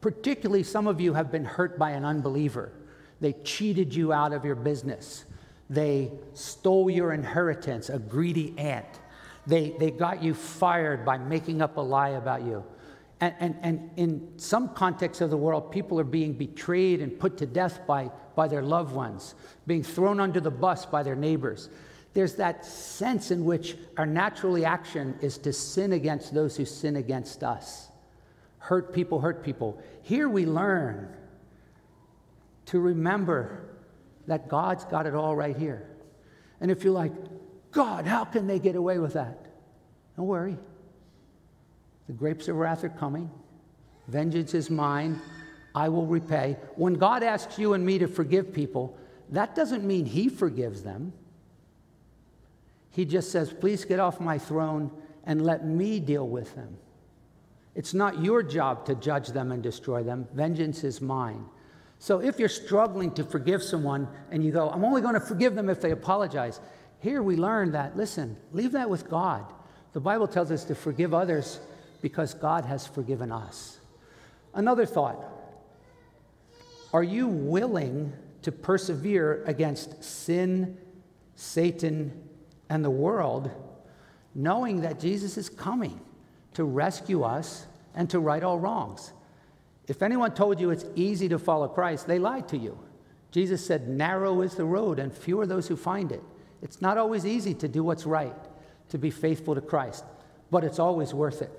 Particularly, 0.00 0.62
some 0.62 0.86
of 0.86 1.00
you 1.00 1.14
have 1.14 1.32
been 1.32 1.44
hurt 1.44 1.78
by 1.78 1.90
an 1.90 2.04
unbeliever. 2.04 2.72
They 3.20 3.32
cheated 3.32 3.94
you 3.94 4.12
out 4.12 4.32
of 4.32 4.44
your 4.44 4.54
business. 4.54 5.24
They 5.68 6.12
stole 6.34 6.90
your 6.90 7.12
inheritance, 7.12 7.88
a 7.88 7.98
greedy 7.98 8.54
aunt. 8.58 8.86
They, 9.46 9.74
they 9.78 9.90
got 9.90 10.22
you 10.22 10.34
fired 10.34 11.04
by 11.04 11.18
making 11.18 11.62
up 11.62 11.76
a 11.76 11.80
lie 11.80 12.10
about 12.10 12.42
you. 12.42 12.64
And, 13.20 13.34
and, 13.40 13.56
and 13.62 13.90
in 13.96 14.32
some 14.36 14.68
contexts 14.74 15.22
of 15.22 15.30
the 15.30 15.36
world, 15.36 15.72
people 15.72 15.98
are 15.98 16.04
being 16.04 16.34
betrayed 16.34 17.00
and 17.00 17.18
put 17.18 17.38
to 17.38 17.46
death 17.46 17.80
by, 17.86 18.10
by 18.34 18.46
their 18.48 18.62
loved 18.62 18.94
ones, 18.94 19.34
being 19.66 19.82
thrown 19.82 20.20
under 20.20 20.40
the 20.40 20.50
bus 20.50 20.84
by 20.84 21.02
their 21.02 21.16
neighbors. 21.16 21.70
There's 22.12 22.34
that 22.36 22.64
sense 22.64 23.30
in 23.30 23.44
which 23.44 23.76
our 23.96 24.06
natural 24.06 24.52
reaction 24.52 25.18
is 25.20 25.38
to 25.38 25.52
sin 25.52 25.92
against 25.92 26.34
those 26.34 26.56
who 26.56 26.64
sin 26.64 26.96
against 26.96 27.42
us. 27.42 27.85
Hurt 28.66 28.92
people 28.92 29.20
hurt 29.20 29.44
people. 29.44 29.80
Here 30.02 30.28
we 30.28 30.44
learn 30.44 31.08
to 32.64 32.80
remember 32.80 33.60
that 34.26 34.48
God's 34.48 34.84
got 34.84 35.06
it 35.06 35.14
all 35.14 35.36
right 35.36 35.56
here. 35.56 35.88
And 36.60 36.68
if 36.68 36.82
you're 36.82 36.92
like, 36.92 37.12
God, 37.70 38.06
how 38.06 38.24
can 38.24 38.48
they 38.48 38.58
get 38.58 38.74
away 38.74 38.98
with 38.98 39.12
that? 39.12 39.38
Don't 40.16 40.26
worry. 40.26 40.58
The 42.08 42.12
grapes 42.12 42.48
of 42.48 42.56
wrath 42.56 42.82
are 42.82 42.88
coming. 42.88 43.30
Vengeance 44.08 44.52
is 44.52 44.68
mine. 44.68 45.20
I 45.72 45.88
will 45.88 46.06
repay. 46.06 46.56
When 46.74 46.94
God 46.94 47.22
asks 47.22 47.60
you 47.60 47.74
and 47.74 47.86
me 47.86 48.00
to 48.00 48.08
forgive 48.08 48.52
people, 48.52 48.98
that 49.30 49.54
doesn't 49.54 49.84
mean 49.84 50.06
He 50.06 50.28
forgives 50.28 50.82
them. 50.82 51.12
He 52.90 53.04
just 53.04 53.30
says, 53.30 53.52
please 53.52 53.84
get 53.84 54.00
off 54.00 54.18
my 54.18 54.38
throne 54.38 54.90
and 55.22 55.46
let 55.46 55.64
me 55.64 56.00
deal 56.00 56.26
with 56.26 56.52
them. 56.56 56.78
It's 57.76 57.92
not 57.92 58.24
your 58.24 58.42
job 58.42 58.86
to 58.86 58.94
judge 58.94 59.28
them 59.28 59.52
and 59.52 59.62
destroy 59.62 60.02
them. 60.02 60.26
Vengeance 60.32 60.82
is 60.82 61.02
mine. 61.02 61.44
So 61.98 62.20
if 62.20 62.38
you're 62.38 62.48
struggling 62.48 63.12
to 63.12 63.22
forgive 63.22 63.62
someone 63.62 64.08
and 64.30 64.42
you 64.42 64.50
go, 64.50 64.70
I'm 64.70 64.82
only 64.82 65.02
going 65.02 65.12
to 65.12 65.20
forgive 65.20 65.54
them 65.54 65.68
if 65.68 65.82
they 65.82 65.90
apologize, 65.90 66.58
here 67.00 67.22
we 67.22 67.36
learn 67.36 67.72
that, 67.72 67.94
listen, 67.94 68.38
leave 68.52 68.72
that 68.72 68.88
with 68.88 69.10
God. 69.10 69.44
The 69.92 70.00
Bible 70.00 70.26
tells 70.26 70.50
us 70.50 70.64
to 70.64 70.74
forgive 70.74 71.12
others 71.12 71.60
because 72.00 72.32
God 72.32 72.64
has 72.64 72.86
forgiven 72.86 73.30
us. 73.30 73.78
Another 74.54 74.86
thought 74.86 75.22
Are 76.94 77.04
you 77.04 77.28
willing 77.28 78.14
to 78.40 78.52
persevere 78.52 79.44
against 79.44 80.02
sin, 80.02 80.78
Satan, 81.34 82.22
and 82.70 82.82
the 82.82 82.90
world, 82.90 83.50
knowing 84.34 84.80
that 84.80 84.98
Jesus 84.98 85.36
is 85.36 85.50
coming? 85.50 86.00
To 86.56 86.64
rescue 86.64 87.22
us 87.22 87.66
and 87.94 88.08
to 88.08 88.18
right 88.18 88.42
all 88.42 88.58
wrongs. 88.58 89.12
If 89.88 90.00
anyone 90.00 90.32
told 90.32 90.58
you 90.58 90.70
it's 90.70 90.86
easy 90.94 91.28
to 91.28 91.38
follow 91.38 91.68
Christ, 91.68 92.06
they 92.06 92.18
lied 92.18 92.48
to 92.48 92.56
you. 92.56 92.78
Jesus 93.30 93.64
said, 93.64 93.88
Narrow 93.88 94.40
is 94.40 94.54
the 94.54 94.64
road, 94.64 94.98
and 94.98 95.12
few 95.12 95.38
are 95.38 95.46
those 95.46 95.68
who 95.68 95.76
find 95.76 96.10
it. 96.10 96.22
It's 96.62 96.80
not 96.80 96.96
always 96.96 97.26
easy 97.26 97.52
to 97.54 97.68
do 97.68 97.84
what's 97.84 98.06
right, 98.06 98.34
to 98.88 98.96
be 98.96 99.10
faithful 99.10 99.54
to 99.54 99.60
Christ, 99.60 100.02
but 100.50 100.64
it's 100.64 100.78
always 100.78 101.12
worth 101.12 101.42
it. 101.42 101.50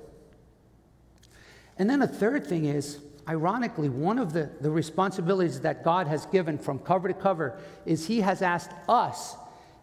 And 1.78 1.88
then 1.88 2.02
a 2.02 2.08
third 2.08 2.48
thing 2.48 2.66
is, 2.66 2.98
ironically, 3.30 3.90
one 3.90 4.18
of 4.18 4.34
the, 4.34 4.50
the 4.62 4.72
responsibilities 4.72 5.62
that 5.62 5.84
God 5.84 6.08
has 6.08 6.26
given 6.26 6.58
from 6.58 6.80
cover 6.80 7.08
to 7.08 7.14
cover 7.14 7.60
is 7.86 8.08
He 8.08 8.22
has 8.22 8.42
asked 8.42 8.72
us, 8.90 9.36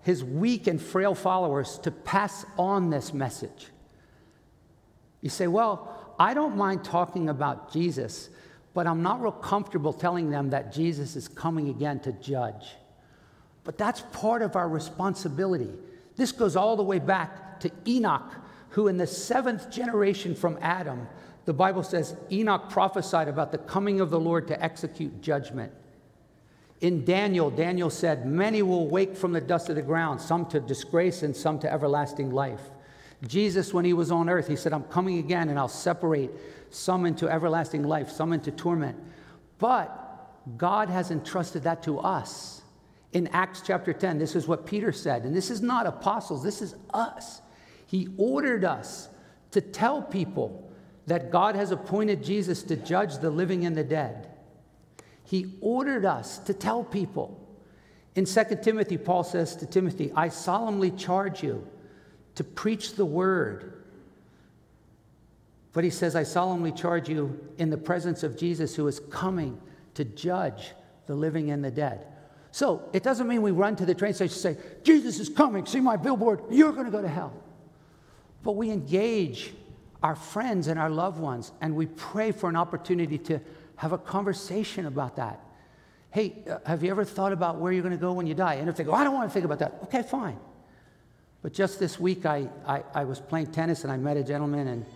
His 0.02 0.24
weak 0.24 0.66
and 0.66 0.82
frail 0.82 1.14
followers, 1.14 1.78
to 1.84 1.92
pass 1.92 2.44
on 2.58 2.90
this 2.90 3.14
message. 3.14 3.68
You 5.24 5.30
say, 5.30 5.46
well, 5.46 6.14
I 6.18 6.34
don't 6.34 6.54
mind 6.54 6.84
talking 6.84 7.30
about 7.30 7.72
Jesus, 7.72 8.28
but 8.74 8.86
I'm 8.86 9.02
not 9.02 9.22
real 9.22 9.32
comfortable 9.32 9.94
telling 9.94 10.28
them 10.28 10.50
that 10.50 10.70
Jesus 10.70 11.16
is 11.16 11.28
coming 11.28 11.70
again 11.70 11.98
to 12.00 12.12
judge. 12.12 12.66
But 13.64 13.78
that's 13.78 14.02
part 14.12 14.42
of 14.42 14.54
our 14.54 14.68
responsibility. 14.68 15.70
This 16.14 16.30
goes 16.30 16.56
all 16.56 16.76
the 16.76 16.82
way 16.82 16.98
back 16.98 17.58
to 17.60 17.70
Enoch, 17.88 18.34
who 18.68 18.88
in 18.88 18.98
the 18.98 19.06
seventh 19.06 19.70
generation 19.70 20.34
from 20.34 20.58
Adam, 20.60 21.08
the 21.46 21.54
Bible 21.54 21.84
says 21.84 22.14
Enoch 22.30 22.68
prophesied 22.68 23.26
about 23.26 23.50
the 23.50 23.56
coming 23.56 24.02
of 24.02 24.10
the 24.10 24.20
Lord 24.20 24.46
to 24.48 24.62
execute 24.62 25.22
judgment. 25.22 25.72
In 26.82 27.02
Daniel, 27.06 27.50
Daniel 27.50 27.88
said, 27.88 28.26
Many 28.26 28.60
will 28.60 28.88
wake 28.88 29.16
from 29.16 29.32
the 29.32 29.40
dust 29.40 29.70
of 29.70 29.76
the 29.76 29.80
ground, 29.80 30.20
some 30.20 30.44
to 30.50 30.60
disgrace 30.60 31.22
and 31.22 31.34
some 31.34 31.58
to 31.60 31.72
everlasting 31.72 32.30
life. 32.30 32.60
Jesus, 33.26 33.72
when 33.72 33.84
he 33.84 33.92
was 33.92 34.10
on 34.10 34.28
earth, 34.28 34.48
he 34.48 34.56
said, 34.56 34.72
I'm 34.72 34.84
coming 34.84 35.18
again 35.18 35.48
and 35.48 35.58
I'll 35.58 35.68
separate 35.68 36.30
some 36.70 37.06
into 37.06 37.28
everlasting 37.28 37.84
life, 37.84 38.10
some 38.10 38.32
into 38.32 38.50
torment. 38.50 38.96
But 39.58 39.90
God 40.56 40.88
has 40.88 41.10
entrusted 41.10 41.62
that 41.62 41.82
to 41.84 41.98
us. 41.98 42.62
In 43.12 43.28
Acts 43.28 43.62
chapter 43.64 43.92
10, 43.92 44.18
this 44.18 44.34
is 44.34 44.48
what 44.48 44.66
Peter 44.66 44.90
said, 44.90 45.24
and 45.24 45.34
this 45.34 45.48
is 45.48 45.62
not 45.62 45.86
apostles, 45.86 46.42
this 46.42 46.60
is 46.60 46.74
us. 46.92 47.40
He 47.86 48.08
ordered 48.16 48.64
us 48.64 49.08
to 49.52 49.60
tell 49.60 50.02
people 50.02 50.72
that 51.06 51.30
God 51.30 51.54
has 51.54 51.70
appointed 51.70 52.24
Jesus 52.24 52.64
to 52.64 52.76
judge 52.76 53.18
the 53.18 53.30
living 53.30 53.64
and 53.66 53.76
the 53.76 53.84
dead. 53.84 54.30
He 55.22 55.54
ordered 55.60 56.04
us 56.04 56.38
to 56.38 56.54
tell 56.54 56.82
people. 56.82 57.40
In 58.16 58.24
2 58.24 58.44
Timothy, 58.62 58.98
Paul 58.98 59.22
says 59.22 59.54
to 59.56 59.66
Timothy, 59.66 60.12
I 60.14 60.28
solemnly 60.28 60.90
charge 60.90 61.42
you 61.42 61.68
to 62.34 62.44
preach 62.44 62.94
the 62.94 63.04
word 63.04 63.74
but 65.74 65.82
he 65.82 65.90
says, 65.90 66.14
I 66.14 66.22
solemnly 66.22 66.72
charge 66.72 67.08
you 67.08 67.38
in 67.58 67.68
the 67.68 67.76
presence 67.76 68.22
of 68.22 68.38
Jesus 68.38 68.74
who 68.74 68.86
is 68.86 69.00
coming 69.10 69.60
to 69.94 70.04
judge 70.04 70.70
the 71.06 71.14
living 71.14 71.50
and 71.50 71.62
the 71.62 71.70
dead. 71.70 72.06
So 72.52 72.88
it 72.92 73.02
doesn't 73.02 73.26
mean 73.26 73.42
we 73.42 73.50
run 73.50 73.74
to 73.76 73.84
the 73.84 73.94
train 73.94 74.14
station 74.14 74.50
and 74.50 74.56
say, 74.56 74.64
Jesus 74.84 75.18
is 75.18 75.28
coming, 75.28 75.66
see 75.66 75.80
my 75.80 75.96
billboard, 75.96 76.42
you're 76.48 76.72
going 76.72 76.86
to 76.86 76.92
go 76.92 77.02
to 77.02 77.08
hell. 77.08 77.32
But 78.44 78.52
we 78.52 78.70
engage 78.70 79.52
our 80.00 80.14
friends 80.14 80.68
and 80.68 80.78
our 80.78 80.90
loved 80.90 81.18
ones 81.18 81.50
and 81.60 81.74
we 81.74 81.86
pray 81.86 82.30
for 82.30 82.48
an 82.48 82.54
opportunity 82.54 83.18
to 83.18 83.40
have 83.74 83.92
a 83.92 83.98
conversation 83.98 84.86
about 84.86 85.16
that. 85.16 85.40
Hey, 86.12 86.44
uh, 86.48 86.58
have 86.64 86.84
you 86.84 86.90
ever 86.92 87.04
thought 87.04 87.32
about 87.32 87.56
where 87.56 87.72
you're 87.72 87.82
going 87.82 87.90
to 87.90 88.00
go 88.00 88.12
when 88.12 88.28
you 88.28 88.34
die? 88.34 88.54
And 88.54 88.68
if 88.68 88.76
they 88.76 88.84
go, 88.84 88.92
I 88.92 89.02
don't 89.02 89.14
want 89.14 89.28
to 89.28 89.34
think 89.34 89.44
about 89.44 89.58
that, 89.58 89.80
okay, 89.84 90.04
fine. 90.04 90.38
But 91.44 91.52
just 91.52 91.78
this 91.78 92.00
week, 92.00 92.24
I, 92.24 92.48
I, 92.66 92.82
I 92.94 93.04
was 93.04 93.20
playing 93.20 93.48
tennis 93.48 93.84
and 93.84 93.92
I 93.92 93.98
met 93.98 94.16
a 94.16 94.24
gentleman 94.24 94.66
and 94.66 94.86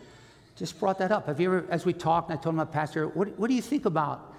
just 0.56 0.80
brought 0.80 0.98
that 0.98 1.12
up. 1.12 1.26
Have 1.26 1.38
you 1.40 1.54
ever, 1.54 1.66
as 1.70 1.84
we 1.84 1.92
talked, 1.92 2.30
and 2.30 2.38
I 2.38 2.42
told 2.42 2.58
him, 2.58 2.66
pastor, 2.68 3.08
what, 3.08 3.38
what 3.38 3.48
do 3.48 3.54
you 3.54 3.60
think 3.60 3.84
about 3.84 4.34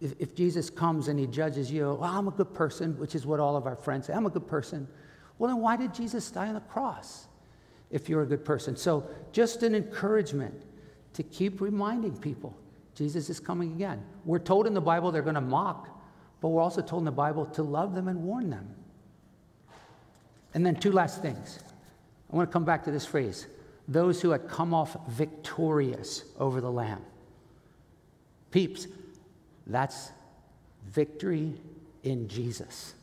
if, 0.00 0.14
if, 0.20 0.36
Jesus 0.36 0.70
comes 0.70 1.08
and 1.08 1.18
he 1.18 1.26
judges 1.26 1.68
you? 1.68 1.98
Well, 2.00 2.04
I'm 2.04 2.28
a 2.28 2.30
good 2.30 2.54
person, 2.54 2.96
which 3.00 3.16
is 3.16 3.26
what 3.26 3.40
all 3.40 3.56
of 3.56 3.66
our 3.66 3.74
friends 3.74 4.06
say. 4.06 4.12
I'm 4.12 4.26
a 4.26 4.30
good 4.30 4.46
person. 4.46 4.86
Well, 5.38 5.50
then 5.50 5.60
why 5.60 5.76
did 5.76 5.92
Jesus 5.92 6.30
die 6.30 6.46
on 6.46 6.54
the 6.54 6.60
cross 6.60 7.26
if 7.90 8.08
you're 8.08 8.22
a 8.22 8.26
good 8.26 8.44
person? 8.44 8.76
So, 8.76 9.10
just 9.32 9.64
an 9.64 9.74
encouragement 9.74 10.54
to 11.14 11.24
keep 11.24 11.60
reminding 11.60 12.16
people 12.18 12.56
Jesus 12.94 13.28
is 13.28 13.40
coming 13.40 13.72
again. 13.72 14.04
We're 14.24 14.38
told 14.38 14.68
in 14.68 14.74
the 14.74 14.80
Bible 14.80 15.10
they're 15.10 15.20
going 15.20 15.34
to 15.34 15.40
mock, 15.40 15.88
but 16.40 16.50
we're 16.50 16.62
also 16.62 16.80
told 16.80 17.00
in 17.00 17.06
the 17.06 17.10
Bible 17.10 17.46
to 17.46 17.64
love 17.64 17.96
them 17.96 18.06
and 18.06 18.22
warn 18.22 18.50
them. 18.50 18.68
And 20.54 20.64
then, 20.66 20.76
two 20.76 20.92
last 20.92 21.22
things. 21.22 21.60
I 22.32 22.36
want 22.36 22.48
to 22.48 22.52
come 22.52 22.64
back 22.64 22.84
to 22.84 22.90
this 22.90 23.06
phrase 23.06 23.46
those 23.88 24.20
who 24.20 24.30
had 24.30 24.48
come 24.48 24.72
off 24.72 24.96
victorious 25.08 26.24
over 26.38 26.60
the 26.60 26.70
Lamb. 26.70 27.02
Peeps, 28.52 28.86
that's 29.66 30.12
victory 30.88 31.54
in 32.04 32.28
Jesus. 32.28 32.94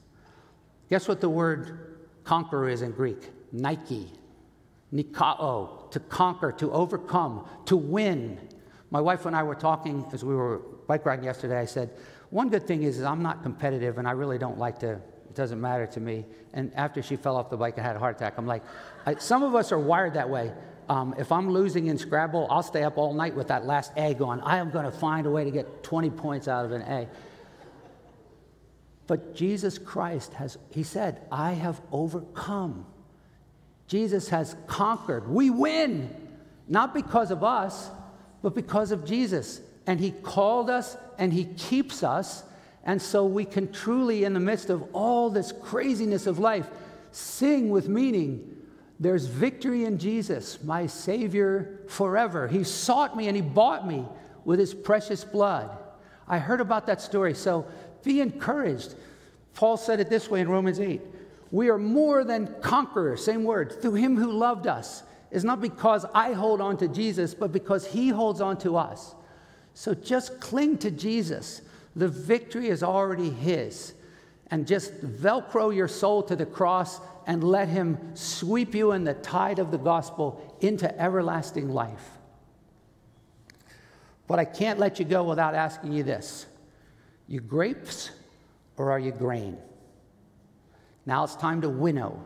Guess 0.89 1.07
what 1.07 1.19
the 1.19 1.29
word 1.29 1.99
conqueror 2.23 2.69
is 2.69 2.81
in 2.81 2.91
Greek? 2.91 3.29
Nike. 3.51 4.11
Nikao, 4.93 5.91
to 5.91 5.99
conquer, 5.99 6.53
to 6.53 6.71
overcome, 6.71 7.45
to 7.65 7.75
win. 7.75 8.39
My 8.89 9.01
wife 9.01 9.25
and 9.25 9.35
I 9.35 9.43
were 9.43 9.55
talking 9.55 10.05
as 10.13 10.23
we 10.23 10.33
were 10.33 10.59
bike 10.87 11.05
riding 11.05 11.25
yesterday. 11.25 11.59
I 11.59 11.65
said, 11.65 11.89
one 12.29 12.49
good 12.49 12.65
thing 12.65 12.83
is, 12.83 12.97
is 12.97 13.03
I'm 13.03 13.21
not 13.21 13.43
competitive 13.43 13.97
and 13.97 14.07
I 14.07 14.11
really 14.11 14.37
don't 14.37 14.57
like 14.57 14.79
to 14.79 15.01
doesn't 15.37 15.61
matter 15.61 15.87
to 15.87 15.99
me. 15.99 16.25
And 16.53 16.71
after 16.75 17.01
she 17.01 17.15
fell 17.15 17.37
off 17.37 17.49
the 17.49 17.57
bike 17.57 17.77
and 17.77 17.85
had 17.85 17.95
a 17.95 17.99
heart 17.99 18.17
attack, 18.17 18.33
I'm 18.37 18.47
like, 18.47 18.63
I, 19.05 19.15
some 19.15 19.43
of 19.43 19.55
us 19.55 19.71
are 19.71 19.79
wired 19.79 20.15
that 20.15 20.29
way. 20.29 20.51
Um, 20.89 21.15
if 21.17 21.31
I'm 21.31 21.51
losing 21.51 21.87
in 21.87 21.97
Scrabble, 21.97 22.47
I'll 22.49 22.63
stay 22.63 22.83
up 22.83 22.97
all 22.97 23.13
night 23.13 23.35
with 23.35 23.47
that 23.49 23.65
last 23.65 23.91
A 23.97 24.13
going. 24.13 24.39
I 24.41 24.57
am 24.57 24.69
going 24.71 24.85
to 24.85 24.91
find 24.91 25.25
a 25.25 25.29
way 25.29 25.43
to 25.43 25.51
get 25.51 25.83
20 25.83 26.09
points 26.11 26.47
out 26.47 26.65
of 26.65 26.71
an 26.71 26.81
A. 26.83 27.07
But 29.05 29.35
Jesus 29.35 29.77
Christ 29.77 30.33
has, 30.33 30.57
he 30.71 30.83
said, 30.83 31.21
I 31.31 31.53
have 31.53 31.81
overcome. 31.91 32.85
Jesus 33.87 34.29
has 34.29 34.55
conquered. 34.67 35.29
We 35.29 35.49
win, 35.49 36.13
not 36.67 36.93
because 36.93 37.31
of 37.31 37.43
us, 37.43 37.89
but 38.41 38.53
because 38.53 38.91
of 38.91 39.05
Jesus. 39.05 39.61
And 39.85 39.99
he 39.99 40.11
called 40.11 40.69
us 40.69 40.97
and 41.17 41.31
he 41.31 41.45
keeps 41.45 42.03
us 42.03 42.43
and 42.87 43.01
so 43.01 43.25
we 43.25 43.43
can 43.43 43.71
truly, 43.71 44.23
in 44.23 44.33
the 44.33 44.39
midst 44.39 44.69
of 44.69 44.81
all 44.93 45.29
this 45.29 45.51
craziness 45.51 46.25
of 46.25 46.39
life, 46.39 46.67
sing 47.11 47.69
with 47.69 47.89
meaning. 47.89 48.55
There's 48.97 49.25
victory 49.25 49.83
in 49.83 49.99
Jesus, 49.99 50.63
my 50.63 50.87
Savior 50.87 51.81
forever. 51.89 52.47
He 52.47 52.63
sought 52.63 53.15
me 53.15 53.27
and 53.27 53.35
He 53.35 53.41
bought 53.41 53.85
me 53.85 54.05
with 54.45 54.57
His 54.57 54.73
precious 54.73 55.25
blood. 55.25 55.69
I 56.29 56.39
heard 56.39 56.61
about 56.61 56.87
that 56.87 57.01
story, 57.01 57.33
so 57.33 57.67
be 58.03 58.21
encouraged. 58.21 58.95
Paul 59.53 59.75
said 59.75 59.99
it 59.99 60.09
this 60.09 60.29
way 60.29 60.39
in 60.39 60.49
Romans 60.49 60.79
8 60.79 61.01
We 61.51 61.69
are 61.69 61.77
more 61.77 62.23
than 62.23 62.55
conquerors, 62.61 63.23
same 63.23 63.43
word, 63.43 63.81
through 63.81 63.95
Him 63.95 64.15
who 64.15 64.31
loved 64.31 64.65
us. 64.65 65.03
It's 65.29 65.43
not 65.43 65.59
because 65.59 66.05
I 66.15 66.31
hold 66.31 66.61
on 66.61 66.77
to 66.77 66.87
Jesus, 66.87 67.33
but 67.33 67.51
because 67.51 67.85
He 67.85 68.07
holds 68.07 68.39
on 68.39 68.57
to 68.59 68.77
us. 68.77 69.13
So 69.73 69.93
just 69.93 70.39
cling 70.39 70.77
to 70.79 70.89
Jesus. 70.89 71.61
The 71.97 72.07
victory 72.07 72.67
is 72.69 72.83
already 72.83 73.29
His. 73.31 73.93
And 74.49 74.65
just 74.65 74.93
velcro 75.03 75.75
your 75.75 75.89
soul 75.89 76.23
to 76.23 76.35
the 76.35 76.45
cross 76.45 77.01
and 77.25 77.43
let 77.43 77.67
Him 77.67 78.15
sweep 78.15 78.73
you 78.73 78.93
in 78.93 79.03
the 79.03 79.15
tide 79.15 79.59
of 79.59 79.71
the 79.71 79.77
gospel 79.77 80.57
into 80.61 80.87
everlasting 81.01 81.69
life. 81.69 82.11
But 84.27 84.39
I 84.39 84.45
can't 84.45 84.79
let 84.79 84.99
you 84.99 85.05
go 85.05 85.23
without 85.23 85.55
asking 85.55 85.91
you 85.91 86.03
this 86.03 86.45
You 87.27 87.41
grapes 87.41 88.11
or 88.77 88.91
are 88.91 88.99
you 88.99 89.11
grain? 89.11 89.57
Now 91.05 91.23
it's 91.23 91.35
time 91.35 91.61
to 91.61 91.69
winnow. 91.69 92.23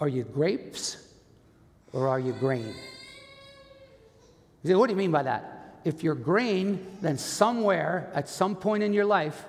Are 0.00 0.08
you 0.08 0.22
grapes 0.22 1.08
or 1.92 2.08
are 2.08 2.20
you 2.20 2.32
grain? 2.32 2.74
You 4.62 4.70
say, 4.70 4.74
what 4.76 4.86
do 4.86 4.92
you 4.92 4.98
mean 4.98 5.10
by 5.10 5.24
that? 5.24 5.57
If 5.84 6.02
you're 6.02 6.14
green, 6.14 6.84
then 7.00 7.18
somewhere 7.18 8.10
at 8.14 8.28
some 8.28 8.56
point 8.56 8.82
in 8.82 8.92
your 8.92 9.04
life, 9.04 9.44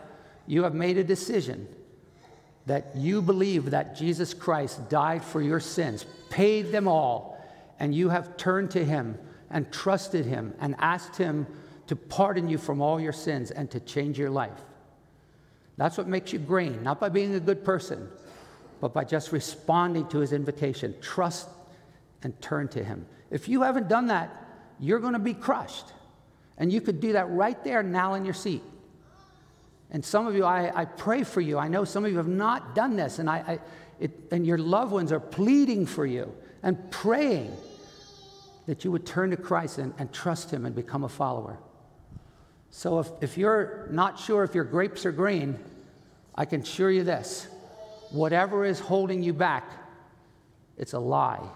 you 0.47 0.63
have 0.63 0.73
made 0.73 0.97
a 0.97 1.03
decision 1.03 1.67
that 2.65 2.95
you 2.95 3.21
believe 3.21 3.71
that 3.71 3.95
Jesus 3.95 4.33
Christ 4.33 4.89
died 4.89 5.23
for 5.23 5.41
your 5.41 5.59
sins, 5.59 6.05
paid 6.29 6.71
them 6.71 6.87
all, 6.87 7.43
and 7.79 7.95
you 7.95 8.09
have 8.09 8.37
turned 8.37 8.71
to 8.71 8.83
him 8.83 9.17
and 9.49 9.71
trusted 9.71 10.25
him 10.25 10.53
and 10.59 10.75
asked 10.79 11.15
him 11.15 11.47
to 11.87 11.95
pardon 11.95 12.47
you 12.47 12.57
from 12.57 12.81
all 12.81 12.99
your 12.99 13.13
sins 13.13 13.49
and 13.49 13.71
to 13.71 13.79
change 13.79 14.19
your 14.19 14.29
life. 14.29 14.61
That's 15.77 15.97
what 15.97 16.07
makes 16.07 16.33
you 16.33 16.39
green, 16.39 16.83
not 16.83 16.99
by 16.99 17.09
being 17.09 17.33
a 17.33 17.39
good 17.39 17.63
person, 17.63 18.09
but 18.81 18.93
by 18.93 19.03
just 19.03 19.31
responding 19.31 20.07
to 20.09 20.19
his 20.19 20.33
invitation. 20.33 20.93
Trust 21.01 21.47
and 22.21 22.39
turn 22.41 22.67
to 22.69 22.83
him. 22.83 23.05
If 23.31 23.47
you 23.47 23.61
haven't 23.61 23.87
done 23.87 24.07
that, 24.07 24.45
you're 24.79 24.99
going 24.99 25.13
to 25.13 25.19
be 25.19 25.33
crushed. 25.33 25.85
And 26.59 26.71
you 26.71 26.81
could 26.81 26.99
do 26.99 27.13
that 27.13 27.29
right 27.29 27.61
there 27.63 27.81
now 27.81 28.13
in 28.13 28.25
your 28.25 28.33
seat. 28.33 28.61
And 29.91 30.03
some 30.05 30.27
of 30.27 30.35
you, 30.35 30.43
I, 30.43 30.71
I 30.81 30.85
pray 30.85 31.23
for 31.23 31.41
you. 31.41 31.57
I 31.57 31.67
know 31.67 31.85
some 31.85 32.05
of 32.05 32.11
you 32.11 32.17
have 32.17 32.27
not 32.27 32.75
done 32.75 32.95
this, 32.95 33.17
and, 33.17 33.29
I, 33.29 33.37
I 33.37 33.59
it, 33.99 34.11
and 34.31 34.45
your 34.45 34.57
loved 34.57 34.91
ones 34.91 35.11
are 35.11 35.19
pleading 35.19 35.85
for 35.85 36.05
you 36.05 36.31
and 36.61 36.91
praying 36.91 37.51
that 38.67 38.83
you 38.83 38.91
would 38.91 39.05
turn 39.05 39.31
to 39.31 39.37
Christ 39.37 39.79
and, 39.79 39.93
and 39.97 40.13
trust 40.13 40.51
Him 40.51 40.65
and 40.65 40.75
become 40.75 41.03
a 41.03 41.09
follower. 41.09 41.57
So 42.69 42.99
if, 42.99 43.09
if 43.21 43.37
you're 43.37 43.87
not 43.89 44.19
sure 44.19 44.43
if 44.43 44.53
your 44.53 44.63
grapes 44.63 45.05
are 45.05 45.11
green, 45.11 45.57
I 46.35 46.45
can 46.45 46.61
assure 46.61 46.91
you 46.91 47.03
this 47.03 47.47
whatever 48.11 48.65
is 48.65 48.79
holding 48.79 49.23
you 49.23 49.33
back, 49.33 49.71
it's 50.77 50.93
a 50.93 50.99
lie. 50.99 51.47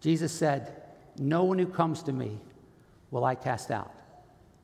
Jesus 0.00 0.32
said, 0.32 0.82
No 1.18 1.44
one 1.44 1.58
who 1.58 1.66
comes 1.66 2.02
to 2.04 2.12
me 2.12 2.38
will 3.10 3.24
I 3.24 3.34
cast 3.34 3.70
out. 3.70 3.92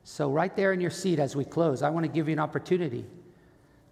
So, 0.03 0.29
right 0.29 0.53
there 0.55 0.73
in 0.73 0.81
your 0.81 0.91
seat 0.91 1.19
as 1.19 1.35
we 1.35 1.45
close, 1.45 1.81
I 1.81 1.89
want 1.89 2.05
to 2.05 2.11
give 2.11 2.27
you 2.27 2.33
an 2.33 2.39
opportunity 2.39 3.05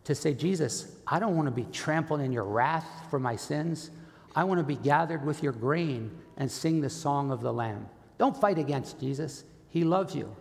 to 0.04 0.16
say, 0.16 0.34
Jesus, 0.34 0.96
I 1.08 1.20
don't 1.20 1.36
want 1.36 1.48
to 1.48 1.52
be 1.52 1.66
trampled 1.72 2.22
in 2.22 2.32
your 2.32 2.44
wrath 2.44 2.88
for 3.10 3.20
my 3.20 3.36
sins. 3.36 3.92
I 4.36 4.44
want 4.44 4.60
to 4.60 4.66
be 4.66 4.76
gathered 4.76 5.26
with 5.26 5.44
your 5.44 5.54
grain 5.54 6.12
and 6.38 6.52
sing 6.52 6.82
the 6.82 6.90
song 6.90 7.32
of 7.32 7.42
the 7.42 7.54
Lamb. 7.54 7.88
Don't 8.18 8.36
fight 8.36 8.58
against 8.58 9.00
Jesus, 9.00 9.44
He 9.70 9.84
loves 9.84 10.16
you. 10.16 10.36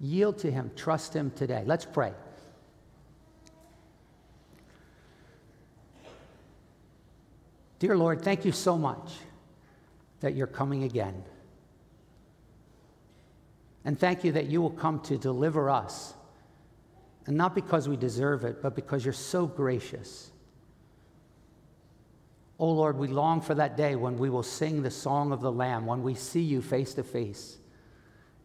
Yield 0.00 0.38
to 0.38 0.50
Him, 0.50 0.70
trust 0.76 1.14
Him 1.14 1.32
today. 1.32 1.62
Let's 1.66 1.84
pray. 1.84 2.12
Dear 7.78 7.96
Lord, 7.96 8.22
thank 8.22 8.44
you 8.44 8.52
so 8.52 8.76
much 8.76 9.12
that 10.20 10.34
you're 10.34 10.48
coming 10.48 10.82
again. 10.82 11.22
And 13.84 13.98
thank 13.98 14.24
you 14.24 14.32
that 14.32 14.46
you 14.46 14.60
will 14.60 14.70
come 14.70 15.00
to 15.00 15.16
deliver 15.16 15.70
us. 15.70 16.14
And 17.26 17.36
not 17.36 17.54
because 17.54 17.88
we 17.88 17.96
deserve 17.96 18.44
it, 18.44 18.62
but 18.62 18.74
because 18.74 19.04
you're 19.04 19.12
so 19.12 19.46
gracious. 19.46 20.30
Oh 22.58 22.70
Lord, 22.70 22.98
we 22.98 23.06
long 23.06 23.40
for 23.40 23.54
that 23.54 23.76
day 23.76 23.94
when 23.94 24.18
we 24.18 24.30
will 24.30 24.42
sing 24.42 24.82
the 24.82 24.90
song 24.90 25.30
of 25.30 25.40
the 25.40 25.52
Lamb, 25.52 25.86
when 25.86 26.02
we 26.02 26.14
see 26.14 26.40
you 26.40 26.60
face 26.60 26.94
to 26.94 27.04
face. 27.04 27.58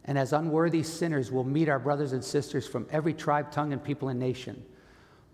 And 0.04 0.18
as 0.18 0.32
unworthy 0.32 0.82
sinners, 0.82 1.32
we'll 1.32 1.44
meet 1.44 1.68
our 1.68 1.78
brothers 1.78 2.12
and 2.12 2.22
sisters 2.22 2.68
from 2.68 2.86
every 2.90 3.14
tribe, 3.14 3.50
tongue, 3.50 3.72
and 3.72 3.82
people 3.82 4.10
and 4.10 4.20
nation. 4.20 4.62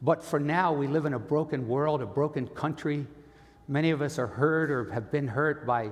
But 0.00 0.22
for 0.22 0.40
now, 0.40 0.72
we 0.72 0.86
live 0.86 1.04
in 1.04 1.12
a 1.12 1.18
broken 1.18 1.68
world, 1.68 2.00
a 2.00 2.06
broken 2.06 2.46
country. 2.46 3.06
Many 3.68 3.90
of 3.90 4.00
us 4.00 4.18
are 4.18 4.28
hurt 4.28 4.70
or 4.70 4.90
have 4.92 5.10
been 5.10 5.28
hurt 5.28 5.66
by 5.66 5.90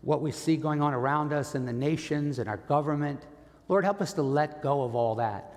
what 0.00 0.22
we 0.22 0.30
see 0.30 0.56
going 0.56 0.80
on 0.80 0.94
around 0.94 1.32
us 1.32 1.54
in 1.54 1.66
the 1.66 1.72
nations 1.72 2.38
and 2.38 2.48
our 2.48 2.56
government. 2.56 3.26
Lord, 3.68 3.84
help 3.84 4.00
us 4.00 4.12
to 4.14 4.22
let 4.22 4.62
go 4.62 4.82
of 4.82 4.94
all 4.94 5.14
that 5.16 5.54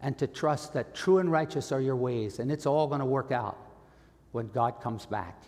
and 0.00 0.16
to 0.18 0.26
trust 0.26 0.74
that 0.74 0.94
true 0.94 1.18
and 1.18 1.32
righteous 1.32 1.72
are 1.72 1.80
your 1.80 1.96
ways, 1.96 2.38
and 2.38 2.52
it's 2.52 2.66
all 2.66 2.86
going 2.86 3.00
to 3.00 3.06
work 3.06 3.32
out 3.32 3.56
when 4.32 4.48
God 4.48 4.80
comes 4.82 5.06
back. 5.06 5.42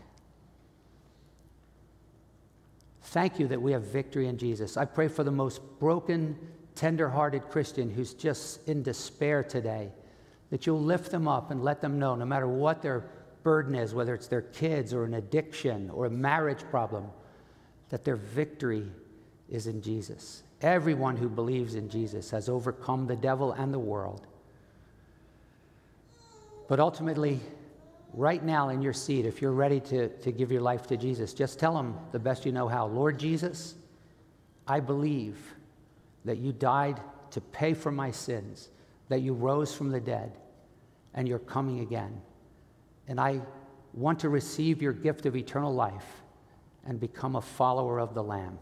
Thank 3.02 3.38
you 3.38 3.48
that 3.48 3.60
we 3.60 3.72
have 3.72 3.82
victory 3.82 4.26
in 4.26 4.38
Jesus. 4.38 4.76
I 4.76 4.84
pray 4.84 5.08
for 5.08 5.24
the 5.24 5.30
most 5.30 5.60
broken, 5.78 6.36
tender-hearted 6.74 7.48
Christian 7.50 7.90
who's 7.90 8.14
just 8.14 8.66
in 8.68 8.82
despair 8.82 9.42
today, 9.42 9.90
that 10.50 10.66
you'll 10.66 10.80
lift 10.80 11.10
them 11.10 11.28
up 11.28 11.50
and 11.50 11.62
let 11.62 11.80
them 11.80 11.98
know, 11.98 12.14
no 12.14 12.24
matter 12.24 12.48
what 12.48 12.80
their 12.80 13.04
burden 13.42 13.74
is, 13.74 13.94
whether 13.94 14.14
it's 14.14 14.28
their 14.28 14.42
kids 14.42 14.92
or 14.94 15.04
an 15.04 15.14
addiction 15.14 15.90
or 15.90 16.06
a 16.06 16.10
marriage 16.10 16.62
problem, 16.70 17.06
that 17.90 18.04
their 18.04 18.16
victory 18.16 18.86
is 19.48 19.66
in 19.66 19.80
Jesus. 19.80 20.42
Everyone 20.60 21.16
who 21.16 21.28
believes 21.28 21.74
in 21.74 21.88
Jesus 21.88 22.30
has 22.30 22.48
overcome 22.48 23.06
the 23.06 23.16
devil 23.16 23.52
and 23.52 23.72
the 23.72 23.78
world. 23.78 24.26
But 26.68 26.80
ultimately, 26.80 27.40
right 28.12 28.42
now 28.42 28.68
in 28.68 28.82
your 28.82 28.92
seat, 28.92 29.24
if 29.24 29.40
you're 29.40 29.52
ready 29.52 29.80
to, 29.80 30.08
to 30.08 30.32
give 30.32 30.50
your 30.50 30.60
life 30.60 30.86
to 30.88 30.96
Jesus, 30.96 31.32
just 31.32 31.58
tell 31.58 31.78
him 31.78 31.94
the 32.12 32.18
best 32.18 32.44
you 32.44 32.52
know 32.52 32.68
how 32.68 32.86
Lord 32.86 33.18
Jesus, 33.18 33.74
I 34.66 34.80
believe 34.80 35.38
that 36.24 36.38
you 36.38 36.52
died 36.52 37.00
to 37.30 37.40
pay 37.40 37.72
for 37.72 37.92
my 37.92 38.10
sins, 38.10 38.68
that 39.08 39.20
you 39.20 39.34
rose 39.34 39.74
from 39.74 39.90
the 39.90 40.00
dead, 40.00 40.32
and 41.14 41.28
you're 41.28 41.38
coming 41.38 41.80
again. 41.80 42.20
And 43.06 43.20
I 43.20 43.40
want 43.94 44.20
to 44.20 44.28
receive 44.28 44.82
your 44.82 44.92
gift 44.92 45.24
of 45.24 45.36
eternal 45.36 45.72
life 45.72 46.22
and 46.84 47.00
become 47.00 47.36
a 47.36 47.40
follower 47.40 47.98
of 47.98 48.14
the 48.14 48.22
Lamb. 48.22 48.58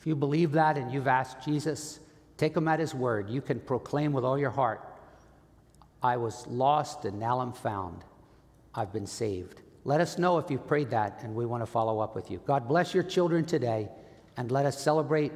If 0.00 0.06
you 0.06 0.16
believe 0.16 0.52
that 0.52 0.78
and 0.78 0.90
you've 0.90 1.06
asked 1.06 1.44
Jesus, 1.44 2.00
take 2.38 2.56
him 2.56 2.68
at 2.68 2.80
his 2.80 2.94
word. 2.94 3.28
You 3.28 3.42
can 3.42 3.60
proclaim 3.60 4.12
with 4.12 4.24
all 4.24 4.38
your 4.38 4.50
heart, 4.50 4.86
I 6.02 6.16
was 6.16 6.46
lost 6.46 7.04
and 7.04 7.20
now 7.20 7.40
I'm 7.40 7.52
found. 7.52 8.02
I've 8.74 8.94
been 8.94 9.06
saved. 9.06 9.60
Let 9.84 10.00
us 10.00 10.16
know 10.16 10.38
if 10.38 10.50
you've 10.50 10.66
prayed 10.66 10.88
that 10.90 11.20
and 11.22 11.34
we 11.34 11.44
want 11.44 11.62
to 11.62 11.66
follow 11.66 12.00
up 12.00 12.14
with 12.14 12.30
you. 12.30 12.40
God 12.46 12.66
bless 12.66 12.94
your 12.94 13.02
children 13.02 13.44
today 13.44 13.90
and 14.38 14.50
let 14.50 14.64
us 14.64 14.80
celebrate 14.80 15.32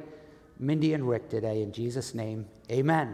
Mindy 0.57 0.95
and 0.95 1.07
Rick 1.07 1.29
today 1.29 1.61
in 1.61 1.71
Jesus' 1.71 2.15
name. 2.15 2.47
Amen. 2.71 3.13